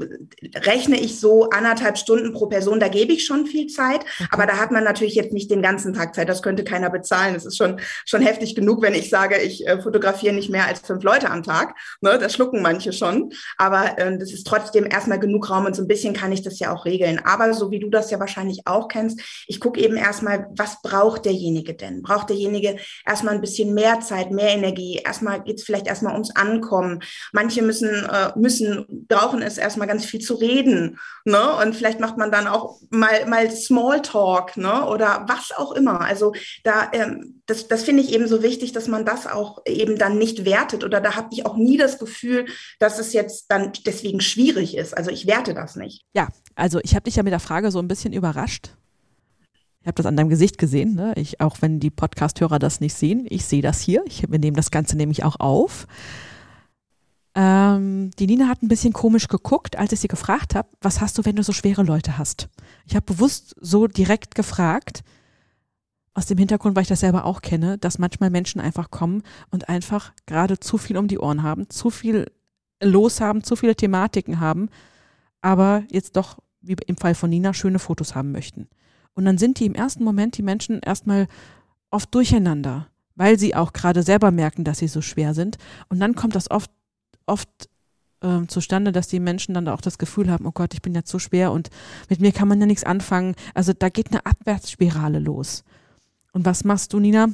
[0.55, 2.79] rechne ich so anderthalb Stunden pro Person.
[2.79, 4.01] Da gebe ich schon viel Zeit.
[4.29, 6.27] Aber da hat man natürlich jetzt nicht den ganzen Tag Zeit.
[6.27, 7.33] Das könnte keiner bezahlen.
[7.33, 10.81] Das ist schon, schon heftig genug, wenn ich sage, ich äh, fotografiere nicht mehr als
[10.81, 11.75] fünf Leute am Tag.
[12.01, 13.31] Ne, das schlucken manche schon.
[13.57, 16.59] Aber äh, das ist trotzdem erstmal genug Raum und so ein bisschen kann ich das
[16.59, 17.21] ja auch regeln.
[17.23, 21.25] Aber so wie du das ja wahrscheinlich auch kennst, ich gucke eben erstmal, was braucht
[21.69, 22.01] derjenige denn?
[22.01, 25.01] Braucht derjenige erstmal ein bisschen mehr Zeit, mehr Energie?
[25.05, 27.01] Erstmal geht es vielleicht erstmal ums Ankommen.
[27.31, 30.99] Manche müssen, äh, müssen, brauchen es erstmal ganz viel zu reden.
[31.25, 31.41] Ne?
[31.61, 34.85] Und vielleicht macht man dann auch mal, mal Smalltalk ne?
[34.85, 36.01] oder was auch immer.
[36.01, 39.97] Also da, ähm, das, das finde ich eben so wichtig, dass man das auch eben
[39.97, 40.83] dann nicht wertet.
[40.83, 42.45] Oder da habe ich auch nie das Gefühl,
[42.79, 44.95] dass es jetzt dann deswegen schwierig ist.
[44.95, 46.03] Also ich werte das nicht.
[46.13, 48.71] Ja, also ich habe dich ja mit der Frage so ein bisschen überrascht.
[49.81, 51.13] Ich habe das an deinem Gesicht gesehen, ne?
[51.15, 53.25] ich, auch wenn die Podcast-Hörer das nicht sehen.
[53.29, 54.03] Ich sehe das hier.
[54.05, 55.87] Ich, wir nehmen das Ganze nämlich auch auf.
[57.35, 61.17] Ähm, die Nina hat ein bisschen komisch geguckt, als ich sie gefragt habe, was hast
[61.17, 62.49] du, wenn du so schwere Leute hast?
[62.85, 65.03] Ich habe bewusst so direkt gefragt,
[66.13, 69.69] aus dem Hintergrund, weil ich das selber auch kenne, dass manchmal Menschen einfach kommen und
[69.69, 72.29] einfach gerade zu viel um die Ohren haben, zu viel
[72.83, 74.69] los haben, zu viele Thematiken haben,
[75.41, 78.67] aber jetzt doch, wie im Fall von Nina, schöne Fotos haben möchten.
[79.13, 81.27] Und dann sind die im ersten Moment die Menschen erstmal
[81.91, 85.57] oft durcheinander, weil sie auch gerade selber merken, dass sie so schwer sind.
[85.89, 86.71] Und dann kommt das oft,
[87.25, 87.49] oft
[88.21, 91.09] äh, zustande, dass die Menschen dann auch das Gefühl haben, oh Gott, ich bin jetzt
[91.09, 91.69] so schwer und
[92.09, 93.35] mit mir kann man ja nichts anfangen.
[93.53, 95.63] Also da geht eine Abwärtsspirale los.
[96.31, 97.27] Und was machst du, Nina?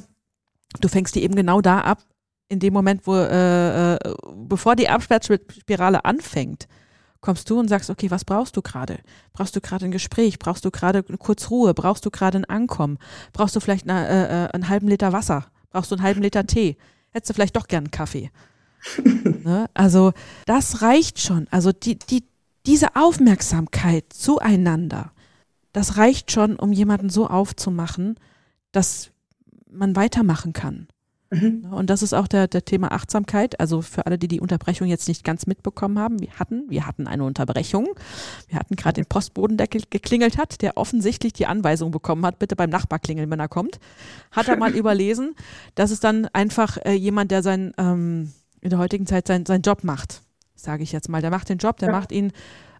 [0.80, 2.02] Du fängst die eben genau da ab,
[2.48, 4.14] in dem Moment, wo, äh, äh,
[4.48, 6.66] bevor die Abwärtsspirale anfängt
[7.26, 9.00] kommst du und sagst, okay, was brauchst du gerade?
[9.32, 10.38] Brauchst du gerade ein Gespräch?
[10.38, 11.74] Brauchst du gerade kurz Ruhe?
[11.74, 12.98] Brauchst du gerade ein Ankommen?
[13.32, 15.46] Brauchst du vielleicht eine, äh, äh, einen halben Liter Wasser?
[15.70, 16.76] Brauchst du einen halben Liter Tee?
[17.10, 18.30] Hättest du vielleicht doch gern einen Kaffee?
[19.42, 19.68] ne?
[19.74, 20.12] Also
[20.44, 21.48] das reicht schon.
[21.50, 22.28] Also die, die,
[22.64, 25.10] diese Aufmerksamkeit zueinander,
[25.72, 28.20] das reicht schon, um jemanden so aufzumachen,
[28.70, 29.10] dass
[29.68, 30.86] man weitermachen kann.
[31.30, 31.66] Mhm.
[31.72, 33.58] Und das ist auch der, der Thema Achtsamkeit.
[33.58, 37.06] Also für alle, die die Unterbrechung jetzt nicht ganz mitbekommen haben, wir hatten, wir hatten
[37.06, 37.88] eine Unterbrechung.
[38.48, 42.56] Wir hatten gerade den Postboden, der geklingelt hat, der offensichtlich die Anweisung bekommen hat, bitte
[42.56, 43.78] beim Nachbar klingeln, wenn er kommt.
[44.30, 45.34] Hat er mal überlesen.
[45.74, 49.62] Das ist dann einfach äh, jemand, der sein, ähm, in der heutigen Zeit sein, seinen
[49.62, 50.22] Job macht,
[50.54, 51.22] sage ich jetzt mal.
[51.22, 51.94] Der macht den Job, der ja.
[51.94, 52.32] macht ihn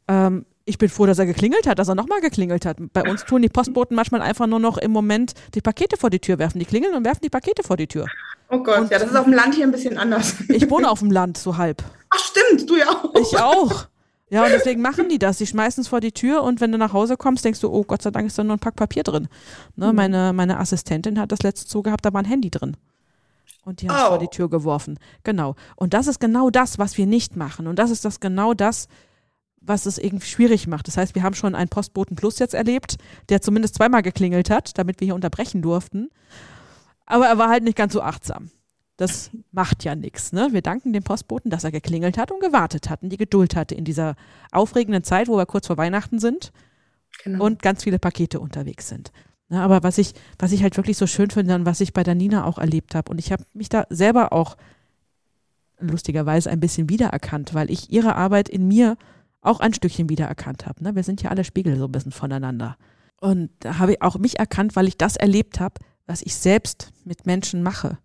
[0.09, 2.78] ähm, ich bin froh, dass er geklingelt hat, dass er nochmal geklingelt hat.
[2.92, 6.18] Bei uns tun die Postboten manchmal einfach nur noch im Moment die Pakete vor die
[6.18, 6.59] Tür werfen.
[6.59, 8.06] Die klingeln und werfen die Pakete vor die Tür.
[8.48, 10.35] Oh Gott, und ja, das ist auf dem Land hier ein bisschen anders.
[10.48, 11.82] Ich wohne auf dem Land, so halb.
[12.11, 13.14] Ach stimmt, du ja auch.
[13.14, 13.87] Ich auch.
[14.28, 15.38] Ja, und deswegen machen die das.
[15.38, 17.85] Die schmeißen es vor die Tür und wenn du nach Hause kommst, denkst du, oh
[17.85, 19.28] Gott sei Dank ist da nur ein Pack Papier drin.
[19.76, 19.94] Ne, mhm.
[19.94, 22.76] meine, meine Assistentin hat das letzte so gehabt, da war ein Handy drin.
[23.64, 24.09] Und die haben es oh.
[24.09, 24.98] vor die Tür geworfen.
[25.22, 25.54] Genau.
[25.76, 27.68] Und das ist genau das, was wir nicht machen.
[27.68, 28.88] Und das ist das genau das,
[29.61, 30.88] was es irgendwie schwierig macht.
[30.88, 32.96] Das heißt, wir haben schon einen Postboten Plus jetzt erlebt,
[33.28, 36.11] der zumindest zweimal geklingelt hat, damit wir hier unterbrechen durften.
[37.06, 38.50] Aber er war halt nicht ganz so achtsam.
[38.96, 40.32] Das macht ja nichts.
[40.32, 40.48] Ne?
[40.52, 43.74] Wir danken dem Postboten, dass er geklingelt hat und gewartet hat und die Geduld hatte
[43.74, 44.16] in dieser
[44.52, 46.52] aufregenden Zeit, wo wir kurz vor Weihnachten sind
[47.22, 47.44] genau.
[47.44, 49.12] und ganz viele Pakete unterwegs sind.
[49.48, 49.60] Ne?
[49.60, 52.14] Aber was ich, was ich halt wirklich so schön finde und was ich bei der
[52.14, 54.56] Nina auch erlebt habe, und ich habe mich da selber auch
[55.78, 58.96] lustigerweise ein bisschen wiedererkannt, weil ich ihre Arbeit in mir
[59.42, 60.82] auch ein Stückchen wiedererkannt habe.
[60.82, 60.94] Ne?
[60.94, 62.76] Wir sind ja alle Spiegel so ein bisschen voneinander.
[63.20, 65.74] Und da habe ich auch mich erkannt, weil ich das erlebt habe,
[66.06, 67.98] was ich selbst mit Menschen mache.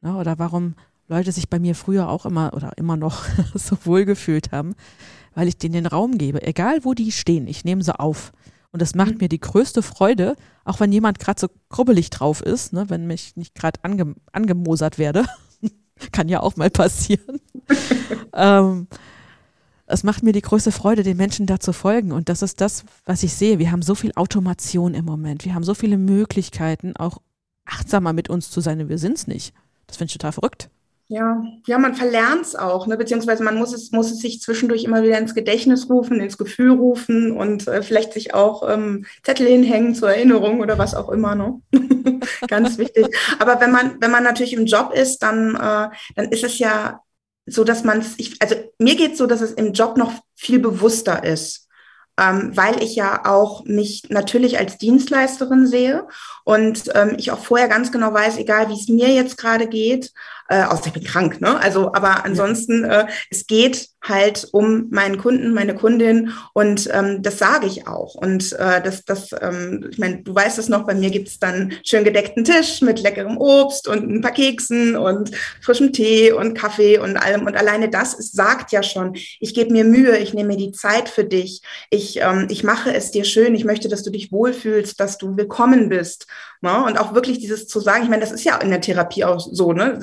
[0.00, 0.16] Ne?
[0.16, 0.74] Oder warum
[1.08, 3.24] Leute sich bei mir früher auch immer oder immer noch
[3.54, 4.74] so wohl gefühlt haben,
[5.34, 6.42] weil ich denen den Raum gebe.
[6.42, 8.32] Egal wo die stehen, ich nehme sie auf.
[8.70, 9.18] Und das macht mhm.
[9.20, 12.88] mir die größte Freude, auch wenn jemand gerade so krubbelig drauf ist, ne?
[12.88, 15.26] wenn mich nicht gerade ange angemosert werde.
[16.12, 17.40] Kann ja auch mal passieren.
[18.32, 18.86] ähm,
[19.86, 22.12] es macht mir die größte Freude, den Menschen da zu folgen.
[22.12, 23.58] Und das ist das, was ich sehe.
[23.58, 25.44] Wir haben so viel Automation im Moment.
[25.44, 27.18] Wir haben so viele Möglichkeiten, auch
[27.64, 28.80] achtsamer mit uns zu sein.
[28.80, 29.54] Und wir sind es nicht.
[29.86, 30.70] Das finde ich total verrückt.
[31.08, 32.96] Ja, ja, man verlernt es auch, ne?
[32.96, 36.70] beziehungsweise man muss es, muss es sich zwischendurch immer wieder ins Gedächtnis rufen, ins Gefühl
[36.70, 41.34] rufen und äh, vielleicht sich auch ähm, Zettel hinhängen zur Erinnerung oder was auch immer.
[41.34, 41.60] Ne?
[42.48, 43.14] Ganz wichtig.
[43.38, 47.02] Aber wenn man, wenn man natürlich im Job ist, dann, äh, dann ist es ja
[47.46, 50.58] so dass man es, also mir geht es so, dass es im Job noch viel
[50.58, 51.68] bewusster ist,
[52.18, 56.06] ähm, weil ich ja auch mich natürlich als Dienstleisterin sehe
[56.44, 60.12] und ähm, ich auch vorher ganz genau weiß, egal wie es mir jetzt gerade geht,
[60.52, 61.58] äh, außer ich bin krank, ne?
[61.58, 67.38] Also, aber ansonsten, äh, es geht halt um meinen Kunden, meine Kundin und ähm, das
[67.38, 68.14] sage ich auch.
[68.14, 71.38] Und äh, das, das, ähm, ich meine, du weißt es noch, bei mir gibt es
[71.38, 75.30] dann schön gedeckten Tisch mit leckerem Obst und ein paar Keksen und
[75.62, 77.46] frischem Tee und Kaffee und allem.
[77.46, 80.72] Und alleine das ist, sagt ja schon, ich gebe mir Mühe, ich nehme mir die
[80.72, 84.32] Zeit für dich, ich, ähm, ich mache es dir schön, ich möchte, dass du dich
[84.32, 86.26] wohlfühlst, dass du willkommen bist.
[86.60, 86.84] Ne?
[86.84, 89.40] Und auch wirklich dieses zu sagen, ich meine, das ist ja in der Therapie auch
[89.40, 89.98] so, ne?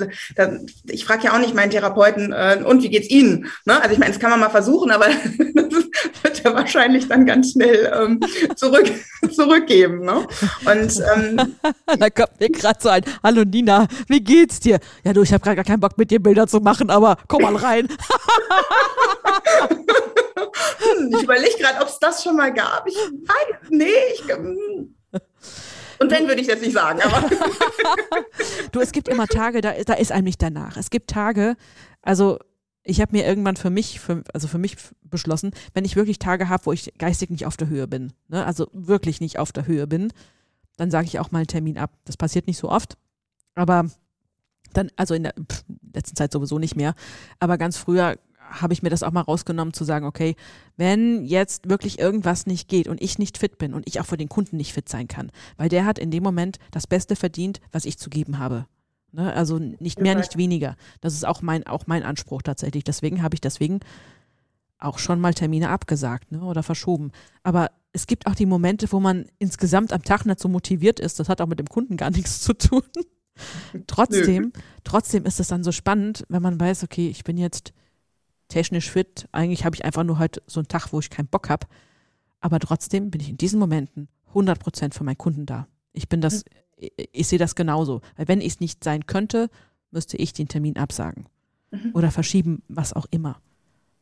[0.84, 3.46] Ich frage ja auch nicht meinen Therapeuten, äh, und wie geht's Ihnen?
[3.64, 3.80] Ne?
[3.80, 5.06] Also ich meine, das kann man mal versuchen, aber
[5.54, 5.84] das
[6.22, 8.20] wird er wahrscheinlich dann ganz schnell ähm,
[8.56, 8.90] zurück,
[9.32, 10.04] zurückgeben.
[10.04, 10.26] Ne?
[10.64, 11.56] Und ähm,
[11.98, 14.78] da kommt mir gerade so ein, hallo Nina, wie geht's dir?
[15.04, 17.42] Ja du, ich habe gerade gar keinen Bock mit dir Bilder zu machen, aber komm
[17.42, 17.88] mal rein.
[21.10, 22.86] ich überlege gerade, ob es das schon mal gab.
[22.86, 24.22] Ich weiß, nee, ich.
[26.00, 27.00] Und wenn, würde ich jetzt nicht sagen.
[27.02, 27.28] Aber
[28.72, 30.76] du, es gibt immer Tage, da, da ist einem nicht danach.
[30.78, 31.56] Es gibt Tage,
[32.00, 32.38] also
[32.82, 36.48] ich habe mir irgendwann für mich, für, also für mich beschlossen, wenn ich wirklich Tage
[36.48, 39.66] habe, wo ich geistig nicht auf der Höhe bin, ne, also wirklich nicht auf der
[39.66, 40.10] Höhe bin,
[40.78, 41.92] dann sage ich auch mal einen Termin ab.
[42.06, 42.96] Das passiert nicht so oft,
[43.54, 43.90] aber
[44.72, 46.94] dann, also in der pff, letzten Zeit sowieso nicht mehr,
[47.38, 48.16] aber ganz früher
[48.50, 50.36] habe ich mir das auch mal rausgenommen zu sagen, okay,
[50.76, 54.16] wenn jetzt wirklich irgendwas nicht geht und ich nicht fit bin und ich auch für
[54.16, 57.60] den Kunden nicht fit sein kann, weil der hat in dem Moment das Beste verdient,
[57.72, 58.66] was ich zu geben habe.
[59.12, 59.32] Ne?
[59.32, 60.76] Also nicht mehr, nicht weniger.
[61.00, 62.84] Das ist auch mein, auch mein Anspruch tatsächlich.
[62.84, 63.80] Deswegen habe ich deswegen
[64.78, 66.42] auch schon mal Termine abgesagt ne?
[66.42, 67.12] oder verschoben.
[67.42, 71.18] Aber es gibt auch die Momente, wo man insgesamt am Tag nicht so motiviert ist.
[71.18, 72.82] Das hat auch mit dem Kunden gar nichts zu tun.
[73.86, 74.52] trotzdem,
[74.84, 77.72] trotzdem ist es dann so spannend, wenn man weiß, okay, ich bin jetzt
[78.50, 79.28] technisch fit.
[79.32, 81.66] Eigentlich habe ich einfach nur halt so einen Tag, wo ich keinen Bock habe.
[82.40, 85.66] Aber trotzdem bin ich in diesen Momenten 100 Prozent für meinen Kunden da.
[85.92, 86.88] Ich bin das, mhm.
[86.96, 88.02] ich, ich sehe das genauso.
[88.16, 89.48] Weil wenn ich es nicht sein könnte,
[89.90, 91.26] müsste ich den Termin absagen
[91.70, 91.90] mhm.
[91.94, 93.40] oder verschieben, was auch immer.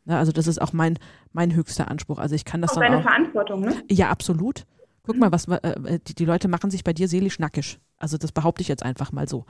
[0.04, 0.98] Ja, ne, also das ist auch mein,
[1.32, 2.18] mein höchster Anspruch.
[2.18, 3.02] Also ich kann das auch dann deine auch.
[3.02, 3.82] Verantwortung, ne?
[3.90, 4.64] Ja, absolut.
[5.04, 5.20] Guck mhm.
[5.20, 7.78] mal, was äh, die, die Leute machen sich bei dir seelisch nackig.
[7.98, 9.44] Also das behaupte ich jetzt einfach mal so.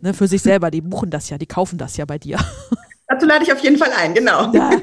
[0.00, 2.38] Ne, für sich selber, die buchen das ja, die kaufen das ja bei dir.
[3.12, 4.52] Dazu lade ich auf jeden Fall ein, genau.
[4.52, 4.70] Ja.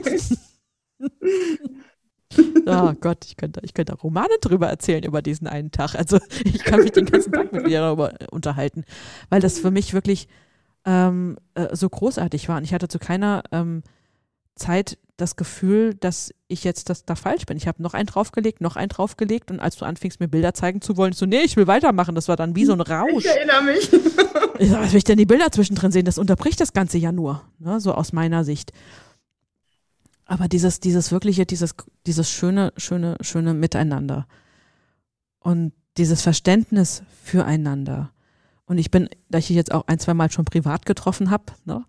[2.68, 5.96] Oh Gott, ich könnte, ich könnte Romane drüber erzählen über diesen einen Tag.
[5.96, 8.86] Also ich kann mich den ganzen Tag mit dir darüber unterhalten,
[9.32, 10.28] weil das für mich wirklich
[10.86, 12.58] ähm, äh, so großartig war.
[12.58, 13.82] Und ich hatte zu keiner ähm,
[14.60, 17.58] Zeit das Gefühl, dass ich jetzt das, da falsch bin.
[17.58, 20.82] Ich habe noch einen draufgelegt, noch einen draufgelegt und als du anfingst, mir Bilder zeigen
[20.82, 22.16] zu wollen, so, nee, ich will weitermachen.
[22.16, 23.26] Das war dann wie so ein Rausch.
[23.26, 23.90] Ich erinnere mich.
[24.62, 26.04] Ich sag, was will ich denn die Bilder zwischendrin sehen?
[26.04, 27.80] Das unterbricht das Ganze ja nur, ne?
[27.80, 28.74] so aus meiner Sicht.
[30.26, 34.28] Aber dieses, dieses wirkliche, dieses, dieses schöne, schöne, schöne Miteinander
[35.40, 38.12] und dieses Verständnis füreinander.
[38.66, 41.46] Und ich bin, da ich dich jetzt auch ein, zwei Mal schon privat getroffen habe,
[41.64, 41.86] ne,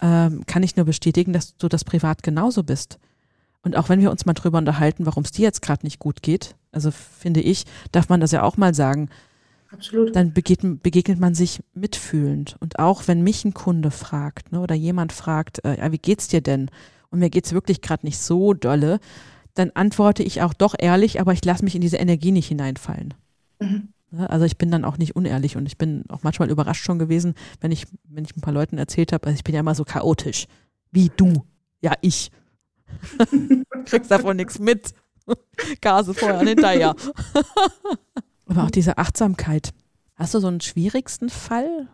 [0.00, 2.98] ähm, kann ich nur bestätigen, dass du das privat genauso bist.
[3.62, 6.22] Und auch wenn wir uns mal drüber unterhalten, warum es dir jetzt gerade nicht gut
[6.22, 9.08] geht, also finde ich, darf man das ja auch mal sagen.
[9.70, 10.14] Absolut.
[10.14, 12.56] Dann begegnet, begegnet man sich mitfühlend.
[12.60, 16.28] Und auch wenn mich ein Kunde fragt ne, oder jemand fragt, äh, ja, wie geht's
[16.28, 16.70] dir denn?
[17.10, 19.00] Und mir geht's wirklich gerade nicht so dolle,
[19.54, 23.14] dann antworte ich auch doch ehrlich, aber ich lasse mich in diese Energie nicht hineinfallen.
[23.60, 23.88] Mhm.
[24.16, 27.34] Also ich bin dann auch nicht unehrlich und ich bin auch manchmal überrascht schon gewesen,
[27.60, 29.84] wenn ich, wenn ich ein paar Leuten erzählt habe, also ich bin ja immer so
[29.84, 30.46] chaotisch.
[30.90, 31.44] Wie du.
[31.80, 32.30] Ja, ich.
[33.86, 34.94] Kriegst davon nichts mit.
[35.80, 36.94] Gase vorher und hinterher.
[38.46, 39.70] Aber auch diese Achtsamkeit.
[40.16, 41.88] Hast du so einen schwierigsten Fall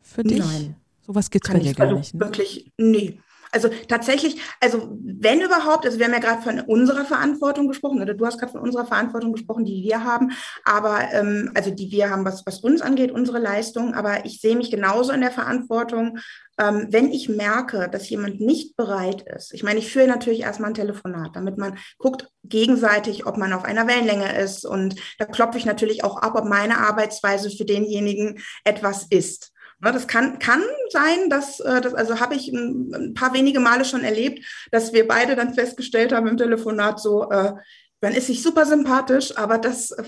[0.00, 0.38] für dich?
[0.38, 0.76] Nein.
[1.06, 2.14] Sowas gibt es bei dir gar also nicht.
[2.14, 2.20] Ne?
[2.20, 3.18] Wirklich, nee.
[3.52, 8.14] Also tatsächlich, also wenn überhaupt, also wir haben ja gerade von unserer Verantwortung gesprochen, oder
[8.14, 10.32] du hast gerade von unserer Verantwortung gesprochen, die wir haben,
[10.64, 14.56] aber ähm, also die wir haben, was, was uns angeht, unsere Leistung, aber ich sehe
[14.56, 16.18] mich genauso in der Verantwortung,
[16.58, 19.52] ähm, wenn ich merke, dass jemand nicht bereit ist.
[19.54, 23.64] Ich meine, ich führe natürlich erstmal ein Telefonat, damit man guckt gegenseitig, ob man auf
[23.64, 28.38] einer Wellenlänge ist und da klopfe ich natürlich auch ab, ob meine Arbeitsweise für denjenigen
[28.64, 29.52] etwas ist.
[29.80, 33.60] Ne, das kann, kann sein, dass, äh, das, also habe ich ein, ein, paar wenige
[33.60, 37.54] Male schon erlebt, dass wir beide dann festgestellt haben im Telefonat so, äh,
[38.02, 40.02] man ist sich super sympathisch, aber das äh,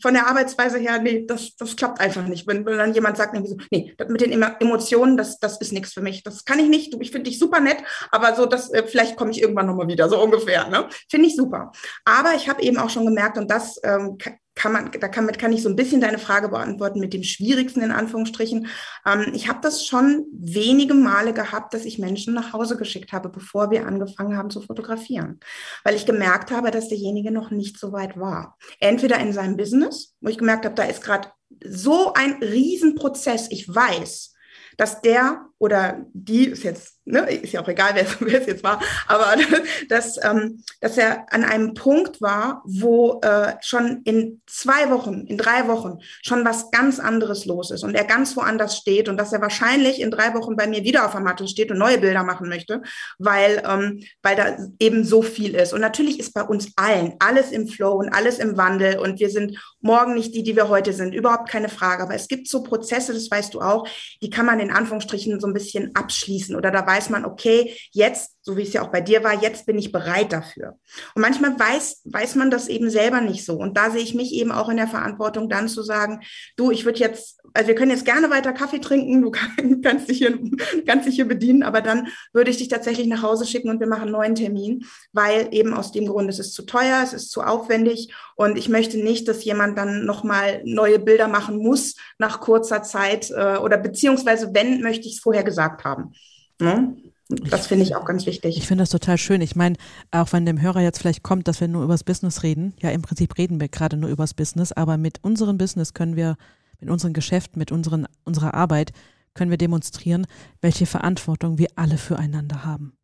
[0.00, 2.46] von der Arbeitsweise her, nee, das, das klappt einfach nicht.
[2.46, 6.02] Wenn, wenn dann jemand sagt, so, nee, mit den Emotionen, das, das ist nichts für
[6.02, 6.22] mich.
[6.22, 6.94] Das kann ich nicht.
[7.00, 7.78] Ich finde dich super nett,
[8.10, 10.68] aber so, das, äh, vielleicht komme ich irgendwann nochmal wieder, so ungefähr.
[10.68, 10.88] Ne?
[11.10, 11.72] Finde ich super.
[12.04, 14.18] Aber ich habe eben auch schon gemerkt, und das ähm,
[14.56, 17.82] kann man, da kann, kann ich so ein bisschen deine Frage beantworten mit dem Schwierigsten
[17.82, 18.66] in Anführungsstrichen.
[19.06, 23.28] Ähm, ich habe das schon wenige Male gehabt, dass ich Menschen nach Hause geschickt habe,
[23.28, 25.40] bevor wir angefangen haben zu fotografieren,
[25.84, 28.56] weil ich gemerkt habe, dass derjenige noch nicht so weit war.
[28.80, 31.28] Entweder in seinem Business, wo ich gemerkt habe, da ist gerade
[31.62, 33.48] so ein Riesenprozess.
[33.50, 34.32] Ich weiß,
[34.78, 38.04] dass der oder die ist jetzt, ne, ist ja auch egal, wer,
[38.40, 39.36] es jetzt war, aber
[39.88, 45.38] dass, ähm, dass er an einem Punkt war, wo äh, schon in zwei Wochen, in
[45.38, 49.32] drei Wochen schon was ganz anderes los ist und er ganz woanders steht und dass
[49.32, 52.24] er wahrscheinlich in drei Wochen bei mir wieder auf der Matte steht und neue Bilder
[52.24, 52.82] machen möchte,
[53.18, 55.72] weil, ähm, weil da eben so viel ist.
[55.72, 59.30] Und natürlich ist bei uns allen alles im Flow und alles im Wandel und wir
[59.30, 62.02] sind morgen nicht die, die wir heute sind, überhaupt keine Frage.
[62.02, 63.86] Aber es gibt so Prozesse, das weißt du auch,
[64.22, 68.36] die kann man in Anführungsstrichen so ein bisschen abschließen oder da weiß man, okay, jetzt,
[68.40, 70.78] so wie es ja auch bei dir war, jetzt bin ich bereit dafür.
[71.14, 73.54] Und manchmal weiß, weiß man das eben selber nicht so.
[73.54, 76.20] Und da sehe ich mich eben auch in der Verantwortung, dann zu sagen,
[76.56, 79.30] du, ich würde jetzt, also wir können jetzt gerne weiter Kaffee trinken, du
[79.82, 80.38] kannst dich hier,
[80.86, 83.86] kannst dich hier bedienen, aber dann würde ich dich tatsächlich nach Hause schicken und wir
[83.86, 87.30] machen einen neuen Termin, weil eben aus dem Grund, es ist zu teuer, es ist
[87.30, 92.40] zu aufwendig und ich möchte nicht, dass jemand dann nochmal neue Bilder machen muss nach
[92.40, 96.12] kurzer Zeit äh, oder beziehungsweise wenn, möchte ich es vorher gesagt haben.
[96.60, 96.96] Ne?
[97.28, 98.56] Das finde ich auch ganz wichtig.
[98.56, 99.40] Ich finde das total schön.
[99.40, 99.76] Ich meine,
[100.12, 103.02] auch wenn dem Hörer jetzt vielleicht kommt, dass wir nur übers Business reden, ja, im
[103.02, 106.36] Prinzip reden wir gerade nur übers Business, aber mit unserem Business können wir,
[106.78, 108.92] mit unserem Geschäft, mit unseren, unserer Arbeit,
[109.34, 110.26] können wir demonstrieren,
[110.60, 112.96] welche Verantwortung wir alle füreinander haben.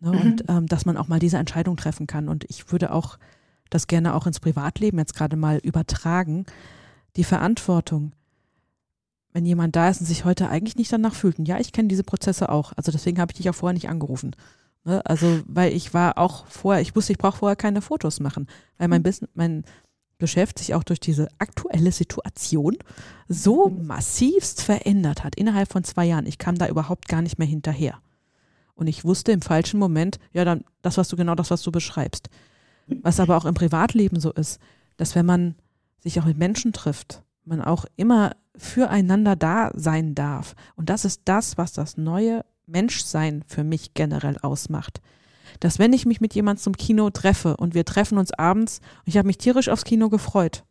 [0.00, 0.12] Ne?
[0.12, 0.20] Mhm.
[0.20, 2.28] Und ähm, dass man auch mal diese Entscheidung treffen kann.
[2.28, 3.18] Und ich würde auch
[3.70, 6.44] das gerne auch ins Privatleben jetzt gerade mal übertragen.
[7.16, 8.12] Die Verantwortung,
[9.32, 11.38] wenn jemand da ist und sich heute eigentlich nicht danach fühlt.
[11.38, 12.72] Und ja, ich kenne diese Prozesse auch.
[12.76, 14.34] Also deswegen habe ich dich auch vorher nicht angerufen.
[14.84, 15.04] Ne?
[15.04, 18.46] Also, weil ich war auch vorher, ich wusste, ich brauche vorher keine Fotos machen,
[18.78, 19.64] weil mein Business, mein
[20.18, 22.76] Geschäft sich auch durch diese aktuelle Situation
[23.28, 26.26] so massivst verändert hat innerhalb von zwei Jahren.
[26.26, 28.00] Ich kam da überhaupt gar nicht mehr hinterher.
[28.74, 31.70] Und ich wusste im falschen Moment, ja, dann das, was du genau das, was du
[31.70, 32.30] beschreibst.
[33.02, 34.60] Was aber auch im Privatleben so ist,
[34.96, 35.54] dass wenn man
[36.00, 40.54] sich auch mit Menschen trifft, man auch immer füreinander da sein darf.
[40.76, 45.00] Und das ist das, was das neue Menschsein für mich generell ausmacht.
[45.60, 49.08] Dass wenn ich mich mit jemandem zum Kino treffe und wir treffen uns abends und
[49.08, 50.64] ich habe mich tierisch aufs Kino gefreut,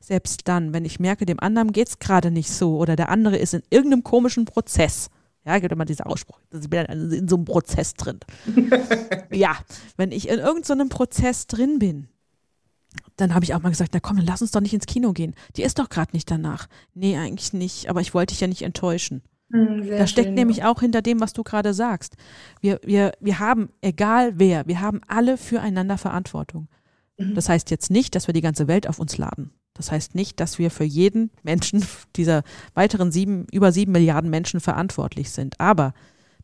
[0.00, 3.36] selbst dann, wenn ich merke, dem anderen geht es gerade nicht so oder der andere
[3.36, 5.10] ist in irgendeinem komischen Prozess,
[5.44, 8.20] ja, gibt immer dieser Ausspruch, ich bin in so einem Prozess drin.
[9.30, 9.56] ja,
[9.96, 12.08] wenn ich in irgendeinem so Prozess drin bin,
[13.16, 15.12] dann habe ich auch mal gesagt, na komm, dann lass uns doch nicht ins Kino
[15.12, 15.34] gehen.
[15.56, 16.68] Die ist doch gerade nicht danach.
[16.94, 19.22] Nee, eigentlich nicht, aber ich wollte dich ja nicht enttäuschen.
[19.50, 22.16] Hm, da steckt schön, nämlich auch hinter dem, was du gerade sagst.
[22.60, 26.68] Wir, wir, wir haben, egal wer, wir haben alle füreinander Verantwortung.
[27.18, 27.34] Mhm.
[27.34, 29.52] Das heißt jetzt nicht, dass wir die ganze Welt auf uns laden.
[29.74, 31.84] Das heißt nicht, dass wir für jeden Menschen
[32.16, 32.42] dieser
[32.74, 35.60] weiteren sieben, über sieben Milliarden Menschen verantwortlich sind.
[35.60, 35.92] Aber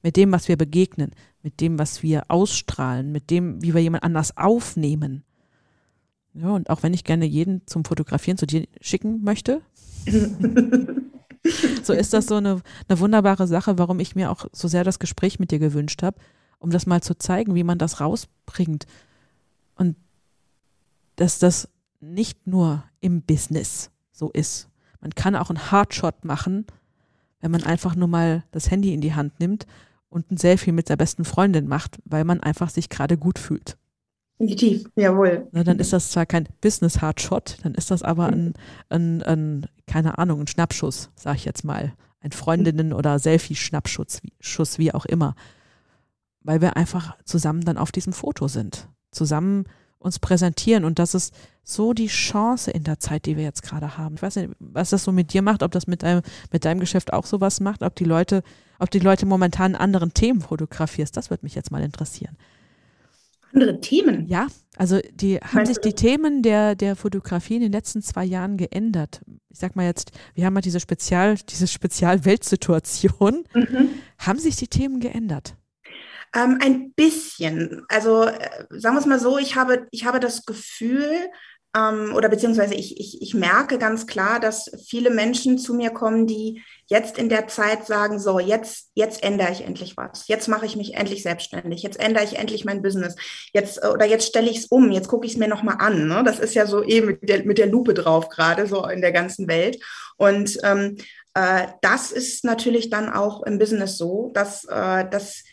[0.03, 4.05] mit dem, was wir begegnen, mit dem, was wir ausstrahlen, mit dem, wie wir jemand
[4.05, 5.25] anders aufnehmen,
[6.35, 9.63] ja, und auch wenn ich gerne jeden zum Fotografieren zu dir schicken möchte,
[11.83, 14.99] so ist das so eine, eine wunderbare Sache, warum ich mir auch so sehr das
[14.99, 16.19] Gespräch mit dir gewünscht habe,
[16.59, 18.87] um das mal zu zeigen, wie man das rausbringt.
[19.75, 19.97] Und
[21.17, 21.69] dass das
[22.01, 24.69] nicht nur im Business so ist.
[25.01, 26.67] Man kann auch einen Hardshot machen,
[27.41, 29.67] wenn man einfach nur mal das Handy in die Hand nimmt
[30.09, 33.79] und ein Selfie mit der besten Freundin macht, weil man einfach sich gerade gut fühlt.
[34.41, 35.49] Definitiv, jawohl.
[35.51, 38.55] Na, dann ist das zwar kein Business Hardshot, dann ist das aber ein,
[38.89, 41.93] ein, ein keine Ahnung, ein Schnappschuss, sag ich jetzt mal.
[42.21, 45.35] Ein Freundinnen- oder Selfie-Schnappschuss, Schuss, wie auch immer.
[46.43, 48.89] Weil wir einfach zusammen dann auf diesem Foto sind.
[49.11, 49.65] Zusammen
[49.99, 50.85] uns präsentieren.
[50.85, 54.17] Und das ist so die Chance in der Zeit, die wir jetzt gerade haben.
[54.17, 56.23] Ich weiß nicht, was das so mit dir macht, ob das mit deinem,
[56.53, 58.43] mit deinem Geschäft auch sowas macht, ob die Leute,
[58.79, 61.17] ob die Leute momentan anderen Themen fotografierst.
[61.17, 62.37] Das würde mich jetzt mal interessieren
[63.53, 64.27] andere Themen.
[64.27, 68.25] Ja, also die haben Meinst sich die Themen der, der Fotografie in den letzten zwei
[68.25, 69.21] Jahren geändert.
[69.51, 73.45] Ich sag mal jetzt, wir haben ja diese Spezial, diese Spezialweltsituation.
[73.55, 73.91] Mhm.
[74.19, 75.57] Haben sich die Themen geändert?
[76.35, 77.83] Ähm, ein bisschen.
[77.89, 81.09] Also äh, sagen wir es mal so, ich habe, ich habe das Gefühl,
[81.77, 86.27] ähm, oder beziehungsweise ich, ich, ich merke ganz klar, dass viele Menschen zu mir kommen,
[86.27, 90.27] die jetzt in der Zeit sagen, so, jetzt, jetzt ändere ich endlich was.
[90.29, 91.83] Jetzt mache ich mich endlich selbstständig.
[91.83, 93.17] Jetzt ändere ich endlich mein Business.
[93.53, 94.91] Jetzt, äh, oder jetzt stelle ich es um.
[94.91, 96.09] Jetzt gucke ich es mir nochmal an.
[96.09, 96.23] Ne?
[96.25, 99.13] Das ist ja so eben mit der, mit der Lupe drauf gerade, so in der
[99.13, 99.79] ganzen Welt.
[100.17, 100.97] Und ähm,
[101.35, 105.45] äh, das ist natürlich dann auch im Business so, dass, äh, dass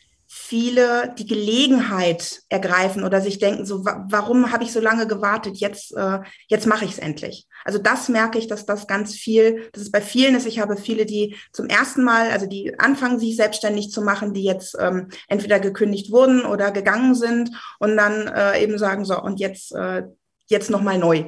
[0.47, 5.57] viele die Gelegenheit ergreifen oder sich denken, so, warum habe ich so lange gewartet?
[5.57, 7.47] Jetzt, äh, jetzt mache ich es endlich.
[7.63, 10.45] Also das merke ich, dass das ganz viel, dass es bei vielen ist.
[10.45, 14.43] Ich habe viele, die zum ersten Mal, also die anfangen, sich selbstständig zu machen, die
[14.43, 19.39] jetzt ähm, entweder gekündigt wurden oder gegangen sind und dann äh, eben sagen, so, und
[19.39, 20.03] jetzt, äh,
[20.45, 21.25] jetzt nochmal neu.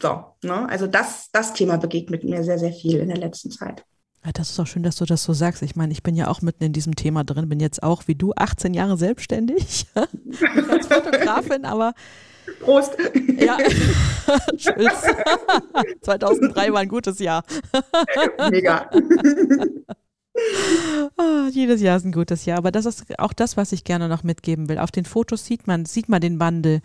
[0.00, 0.68] So, ne?
[0.68, 3.84] Also das, das Thema begegnet mir sehr, sehr viel in der letzten Zeit.
[4.24, 5.62] Ja, das ist auch schön, dass du das so sagst.
[5.62, 8.14] Ich meine, ich bin ja auch mitten in diesem Thema drin, bin jetzt auch wie
[8.14, 11.94] du 18 Jahre selbstständig als Fotografin, aber
[12.60, 12.96] Prost.
[13.38, 13.56] Ja,
[14.56, 15.06] tschüss.
[16.02, 17.44] 2003 war ein gutes Jahr.
[18.50, 18.90] Mega.
[21.16, 24.08] Oh, jedes Jahr ist ein gutes Jahr, aber das ist auch das, was ich gerne
[24.08, 24.78] noch mitgeben will.
[24.78, 26.80] Auf den Fotos sieht man, sieht man den Wandel.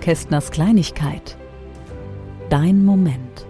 [0.00, 1.36] Kästners Kleinigkeit.
[2.48, 3.47] Dein Moment.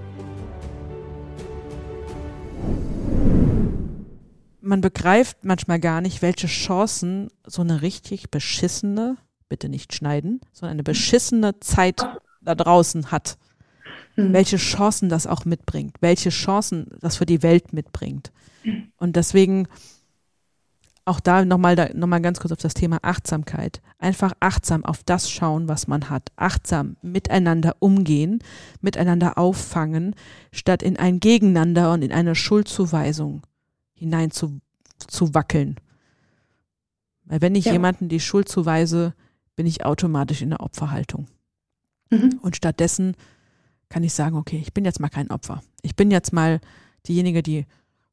[4.61, 9.17] Man begreift manchmal gar nicht, welche Chancen so eine richtig beschissene,
[9.49, 12.07] bitte nicht schneiden, sondern eine beschissene Zeit
[12.43, 13.39] da draußen hat.
[14.17, 14.33] Mhm.
[14.33, 18.33] Welche Chancen das auch mitbringt, welche Chancen das für die Welt mitbringt.
[18.99, 19.69] Und deswegen
[21.09, 23.81] auch da nochmal da, noch mal ganz kurz auf das Thema Achtsamkeit.
[23.99, 26.31] Einfach achtsam auf das schauen, was man hat.
[26.37, 28.41] Achtsam miteinander umgehen,
[28.81, 30.15] miteinander auffangen,
[30.53, 33.43] statt in ein Gegeneinander und in eine Schuldzuweisung
[33.95, 34.61] hinein zu,
[34.99, 35.77] zu wackeln.
[37.25, 37.73] Weil wenn ich ja.
[37.73, 39.15] jemanden die Schuld zuweise,
[39.57, 41.27] bin ich automatisch in der Opferhaltung.
[42.11, 42.39] Mhm.
[42.43, 43.17] Und stattdessen
[43.89, 45.63] kann ich sagen, okay, ich bin jetzt mal kein Opfer.
[45.83, 46.61] Ich bin jetzt mal
[47.07, 47.67] diejenige, die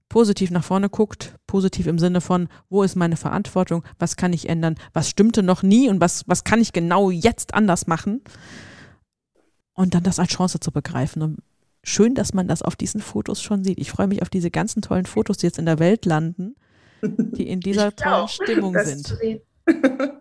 [0.09, 4.49] positiv nach vorne guckt, positiv im Sinne von, wo ist meine Verantwortung, was kann ich
[4.49, 8.21] ändern, was stimmte noch nie und was, was kann ich genau jetzt anders machen
[9.73, 11.21] und dann das als Chance zu begreifen.
[11.21, 11.39] Und
[11.83, 13.79] schön, dass man das auf diesen Fotos schon sieht.
[13.79, 16.55] Ich freue mich auf diese ganzen tollen Fotos, die jetzt in der Welt landen,
[17.01, 19.17] die in dieser tollen Stimmung sind.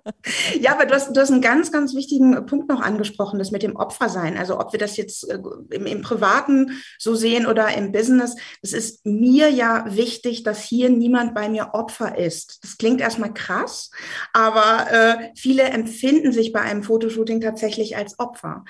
[0.61, 3.63] ja, aber du hast, du hast einen ganz, ganz wichtigen Punkt noch angesprochen, das mit
[3.63, 4.37] dem Opfersein.
[4.37, 5.39] Also ob wir das jetzt äh,
[5.71, 10.91] im, im Privaten so sehen oder im Business, es ist mir ja wichtig, dass hier
[10.91, 12.63] niemand bei mir Opfer ist.
[12.63, 13.91] Das klingt erstmal krass,
[14.33, 18.65] aber äh, viele empfinden sich bei einem Fotoshooting tatsächlich als Opfer.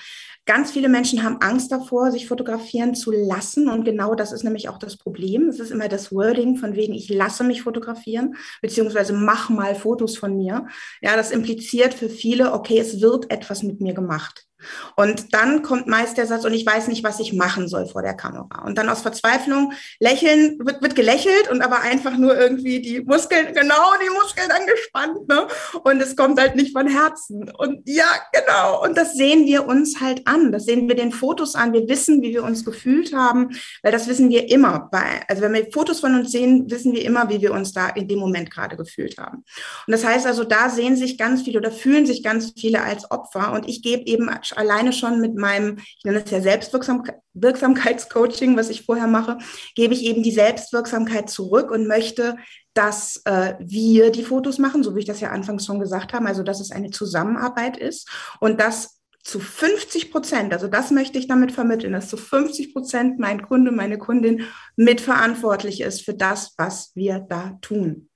[0.45, 3.67] Ganz viele Menschen haben Angst davor, sich fotografieren zu lassen.
[3.67, 5.49] Und genau das ist nämlich auch das Problem.
[5.49, 10.17] Es ist immer das Wording von wegen, ich lasse mich fotografieren, beziehungsweise mach mal Fotos
[10.17, 10.67] von mir.
[11.01, 14.45] Ja, das impliziert für viele, okay, es wird etwas mit mir gemacht.
[14.95, 18.01] Und dann kommt meist der Satz, und ich weiß nicht, was ich machen soll vor
[18.01, 18.63] der Kamera.
[18.65, 23.53] Und dann aus Verzweiflung lächeln, wird, wird gelächelt und aber einfach nur irgendwie die Muskeln,
[23.53, 25.27] genau die Muskeln angespannt.
[25.27, 25.47] Ne?
[25.83, 27.49] Und es kommt halt nicht von Herzen.
[27.57, 28.83] Und ja, genau.
[28.83, 30.51] Und das sehen wir uns halt an.
[30.51, 31.73] Das sehen wir den Fotos an.
[31.73, 33.49] Wir wissen, wie wir uns gefühlt haben,
[33.83, 34.89] weil das wissen wir immer.
[34.91, 37.89] Bei, also wenn wir Fotos von uns sehen, wissen wir immer, wie wir uns da
[37.89, 39.43] in dem Moment gerade gefühlt haben.
[39.87, 43.09] Und das heißt also, da sehen sich ganz viele oder fühlen sich ganz viele als
[43.11, 43.53] Opfer.
[43.53, 48.85] Und ich gebe eben alleine schon mit meinem, ich nenne es ja Selbstwirksamkeitscoaching, was ich
[48.85, 49.37] vorher mache,
[49.75, 52.37] gebe ich eben die Selbstwirksamkeit zurück und möchte,
[52.73, 56.27] dass äh, wir die Fotos machen, so wie ich das ja anfangs schon gesagt habe,
[56.27, 61.27] also dass es eine Zusammenarbeit ist und dass zu 50 Prozent, also das möchte ich
[61.27, 64.43] damit vermitteln, dass zu 50 Prozent mein Kunde, meine Kundin
[64.75, 68.09] mitverantwortlich ist für das, was wir da tun.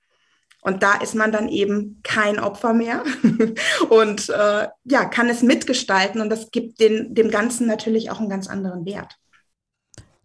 [0.62, 3.02] Und da ist man dann eben kein Opfer mehr
[3.88, 8.28] und äh, ja, kann es mitgestalten und das gibt den, dem Ganzen natürlich auch einen
[8.28, 9.16] ganz anderen Wert.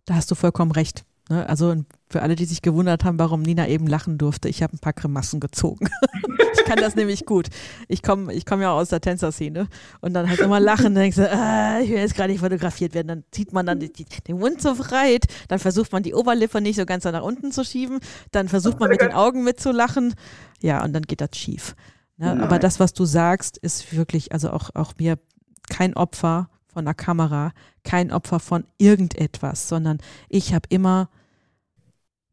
[0.06, 1.06] Da hast du vollkommen recht.
[1.30, 1.48] Ne?
[1.48, 1.76] Also
[2.10, 4.94] für alle, die sich gewundert haben, warum Nina eben lachen durfte, ich habe ein paar
[4.94, 5.90] Grimassen gezogen.
[6.54, 7.48] ich kann das nämlich gut.
[7.88, 9.68] Ich komme ich komm ja aus der Tänzerszene
[10.02, 12.94] und dann halt immer lachen, dann denkst du, ah, ich will jetzt gerade nicht fotografiert
[12.94, 13.08] werden.
[13.08, 16.62] Dann zieht man dann die, die, den Mund so breit, dann versucht man die Oberlippe
[16.62, 18.00] nicht so ganz nach unten zu schieben,
[18.32, 20.14] dann versucht man mit den Augen mitzulachen.
[20.62, 21.76] Ja, und dann geht das schief.
[22.18, 22.42] Ne?
[22.42, 25.18] Aber das, was du sagst, ist wirklich, also auch, auch mir
[25.70, 27.54] kein Opfer von der Kamera,
[27.86, 31.10] kein Opfer von irgendetwas, sondern ich habe immer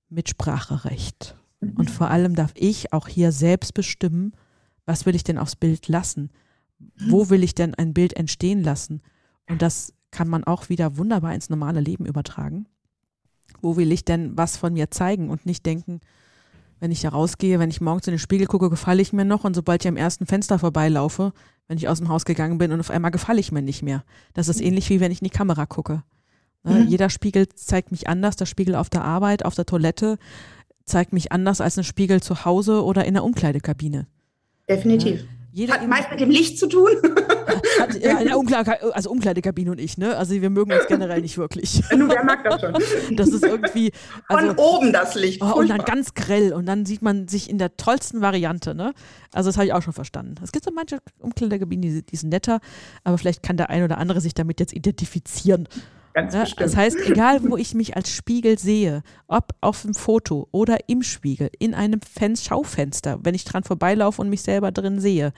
[0.09, 1.37] Mitspracherecht.
[1.61, 1.75] Mhm.
[1.77, 4.33] Und vor allem darf ich auch hier selbst bestimmen,
[4.85, 6.31] was will ich denn aufs Bild lassen?
[6.99, 7.31] Wo mhm.
[7.31, 9.01] will ich denn ein Bild entstehen lassen?
[9.49, 12.67] Und das kann man auch wieder wunderbar ins normale Leben übertragen.
[13.61, 16.01] Wo will ich denn was von mir zeigen und nicht denken,
[16.81, 19.45] wenn ich da rausgehe, wenn ich morgens in den Spiegel gucke, gefalle ich mir noch
[19.45, 21.33] und sobald ich am ersten Fenster vorbeilaufe,
[21.69, 24.05] wenn ich aus dem Haus gegangen bin und auf einmal gefalle ich mir nicht mehr.
[24.35, 24.69] Das ist mhm.
[24.69, 26.03] ähnlich wie wenn ich in die Kamera gucke.
[26.65, 26.89] Ne, mhm.
[26.89, 28.37] Jeder Spiegel zeigt mich anders.
[28.37, 30.19] Der Spiegel auf der Arbeit, auf der Toilette
[30.85, 34.07] zeigt mich anders als ein Spiegel zu Hause oder in der Umkleidekabine.
[34.69, 35.21] Definitiv.
[35.21, 35.27] Ja.
[35.55, 36.89] Jeder hat meist mit dem Licht zu tun.
[37.79, 40.17] Hat, ja, in der Umkleide, also Umkleidekabine und ich, ne?
[40.17, 41.83] Also wir mögen uns generell nicht wirklich.
[41.97, 43.17] Nur wer mag das schon?
[43.17, 43.93] Das ist irgendwie.
[44.29, 45.43] Also, Von oben das Licht.
[45.43, 48.95] Oh, und dann ganz grell und dann sieht man sich in der tollsten Variante, ne?
[49.33, 50.37] Also das habe ich auch schon verstanden.
[50.43, 52.61] Es gibt so manche Umkleidekabinen, die, die sind netter,
[53.05, 55.69] aber vielleicht kann der ein oder andere sich damit jetzt identifizieren.
[56.15, 60.49] Ganz ja, Das heißt, egal wo ich mich als Spiegel sehe, ob auf dem Foto
[60.51, 65.01] oder im Spiegel, in einem Fen Schaufenster, wenn ich dran vorbeilaufe und mich selber drin
[65.01, 65.33] sehe,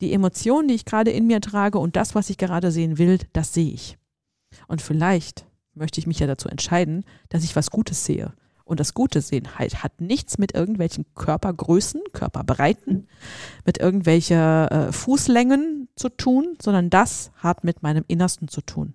[0.00, 3.18] die Emotionen, die ich gerade in mir trage und das, was ich gerade sehen will,
[3.32, 3.98] das sehe ich.
[4.66, 8.34] Und vielleicht möchte ich mich ja dazu entscheiden, dass ich was Gutes sehe.
[8.64, 13.08] Und das Gute sehen halt hat nichts mit irgendwelchen Körpergrößen, Körperbreiten,
[13.64, 18.94] mit irgendwelchen äh, Fußlängen zu tun, sondern das hat mit meinem Innersten zu tun.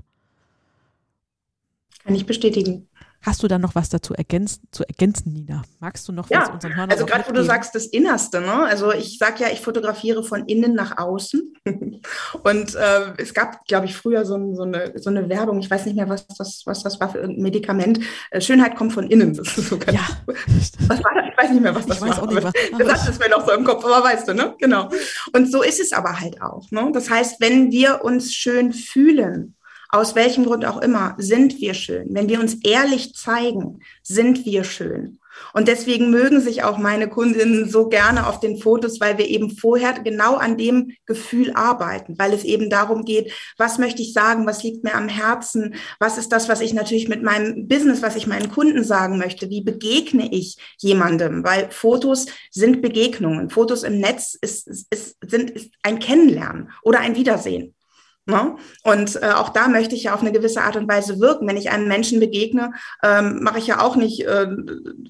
[2.08, 2.88] Kann ich bestätigen.
[3.22, 5.64] Hast du da noch was dazu ergänzen, zu ergänzen, Nina?
[5.80, 8.64] Magst du noch ja, was unseren Hörern Also gerade wo du sagst, das Innerste, ne?
[8.64, 11.54] Also ich sage ja, ich fotografiere von innen nach außen.
[12.44, 15.86] Und äh, es gab, glaube ich, früher so, so, eine, so eine Werbung, ich weiß
[15.88, 18.00] nicht mehr, was das, was das war für ein Medikament.
[18.32, 19.36] Äh, Schönheit kommt von innen.
[19.36, 20.08] Das ist so ganz ja.
[20.88, 21.26] was war das?
[21.30, 22.24] Ich weiß nicht mehr, was das ich war.
[22.24, 24.56] Auch nicht, was, das hat es mir noch so im Kopf, aber weißt du, ne?
[24.60, 24.90] Genau.
[25.34, 26.72] Und so ist es aber halt auch.
[26.72, 26.92] Ne?
[26.94, 29.57] Das heißt, wenn wir uns schön fühlen,
[29.90, 32.08] aus welchem Grund auch immer, sind wir schön.
[32.12, 35.20] Wenn wir uns ehrlich zeigen, sind wir schön.
[35.54, 39.52] Und deswegen mögen sich auch meine Kundinnen so gerne auf den Fotos, weil wir eben
[39.52, 44.46] vorher genau an dem Gefühl arbeiten, weil es eben darum geht, was möchte ich sagen,
[44.46, 48.16] was liegt mir am Herzen, was ist das, was ich natürlich mit meinem Business, was
[48.16, 53.50] ich meinen Kunden sagen möchte, wie begegne ich jemandem, weil Fotos sind Begegnungen.
[53.50, 57.74] Fotos im Netz ist, ist, sind, ist ein Kennenlernen oder ein Wiedersehen.
[58.30, 58.58] Ne?
[58.84, 61.48] Und äh, auch da möchte ich ja auf eine gewisse Art und Weise wirken.
[61.48, 64.48] Wenn ich einem Menschen begegne, ähm, mache ich ja auch nicht, äh,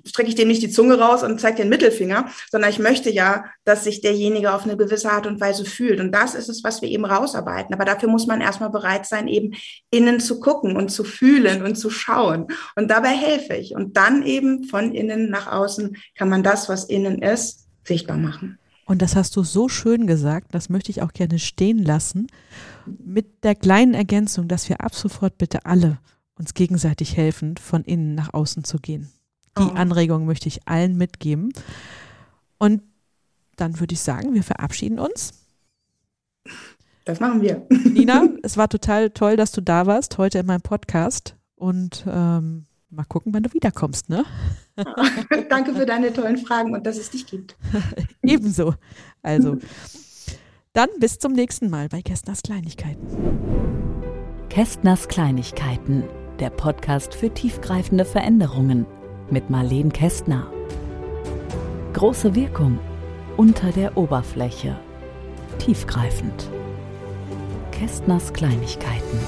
[0.05, 3.45] strecke ich dem nicht die Zunge raus und zeige den Mittelfinger, sondern ich möchte ja,
[3.65, 5.99] dass sich derjenige auf eine gewisse Art und Weise fühlt.
[5.99, 7.74] Und das ist es, was wir eben rausarbeiten.
[7.74, 9.55] Aber dafür muss man erstmal bereit sein, eben
[9.89, 12.45] innen zu gucken und zu fühlen und zu schauen.
[12.76, 13.74] Und dabei helfe ich.
[13.74, 18.59] Und dann eben von innen nach außen kann man das, was innen ist, sichtbar machen.
[18.88, 22.28] Und das hast du so schön gesagt, das möchte ich auch gerne stehen lassen,
[22.86, 26.00] mit der kleinen Ergänzung, dass wir ab sofort bitte alle
[26.40, 29.12] uns gegenseitig helfen, von innen nach außen zu gehen.
[29.58, 29.74] Die oh.
[29.76, 31.52] Anregung möchte ich allen mitgeben.
[32.58, 32.82] Und
[33.58, 35.34] dann würde ich sagen, wir verabschieden uns.
[37.04, 37.68] Das machen wir.
[37.70, 41.36] Nina, es war total toll, dass du da warst heute in meinem Podcast.
[41.56, 44.24] Und ähm, Mal gucken, wann du wiederkommst, ne?
[45.50, 47.58] Danke für deine tollen Fragen und dass es dich gibt.
[48.22, 48.76] Ebenso.
[49.22, 49.58] Also,
[50.72, 53.06] dann bis zum nächsten Mal bei Kästners Kleinigkeiten.
[54.48, 56.04] Kästners Kleinigkeiten,
[56.40, 58.86] der Podcast für tiefgreifende Veränderungen
[59.30, 60.50] mit Marleen Kästner.
[61.92, 62.80] Große Wirkung
[63.36, 64.80] unter der Oberfläche.
[65.60, 66.50] Tiefgreifend.
[67.72, 69.20] Kästners Kleinigkeiten.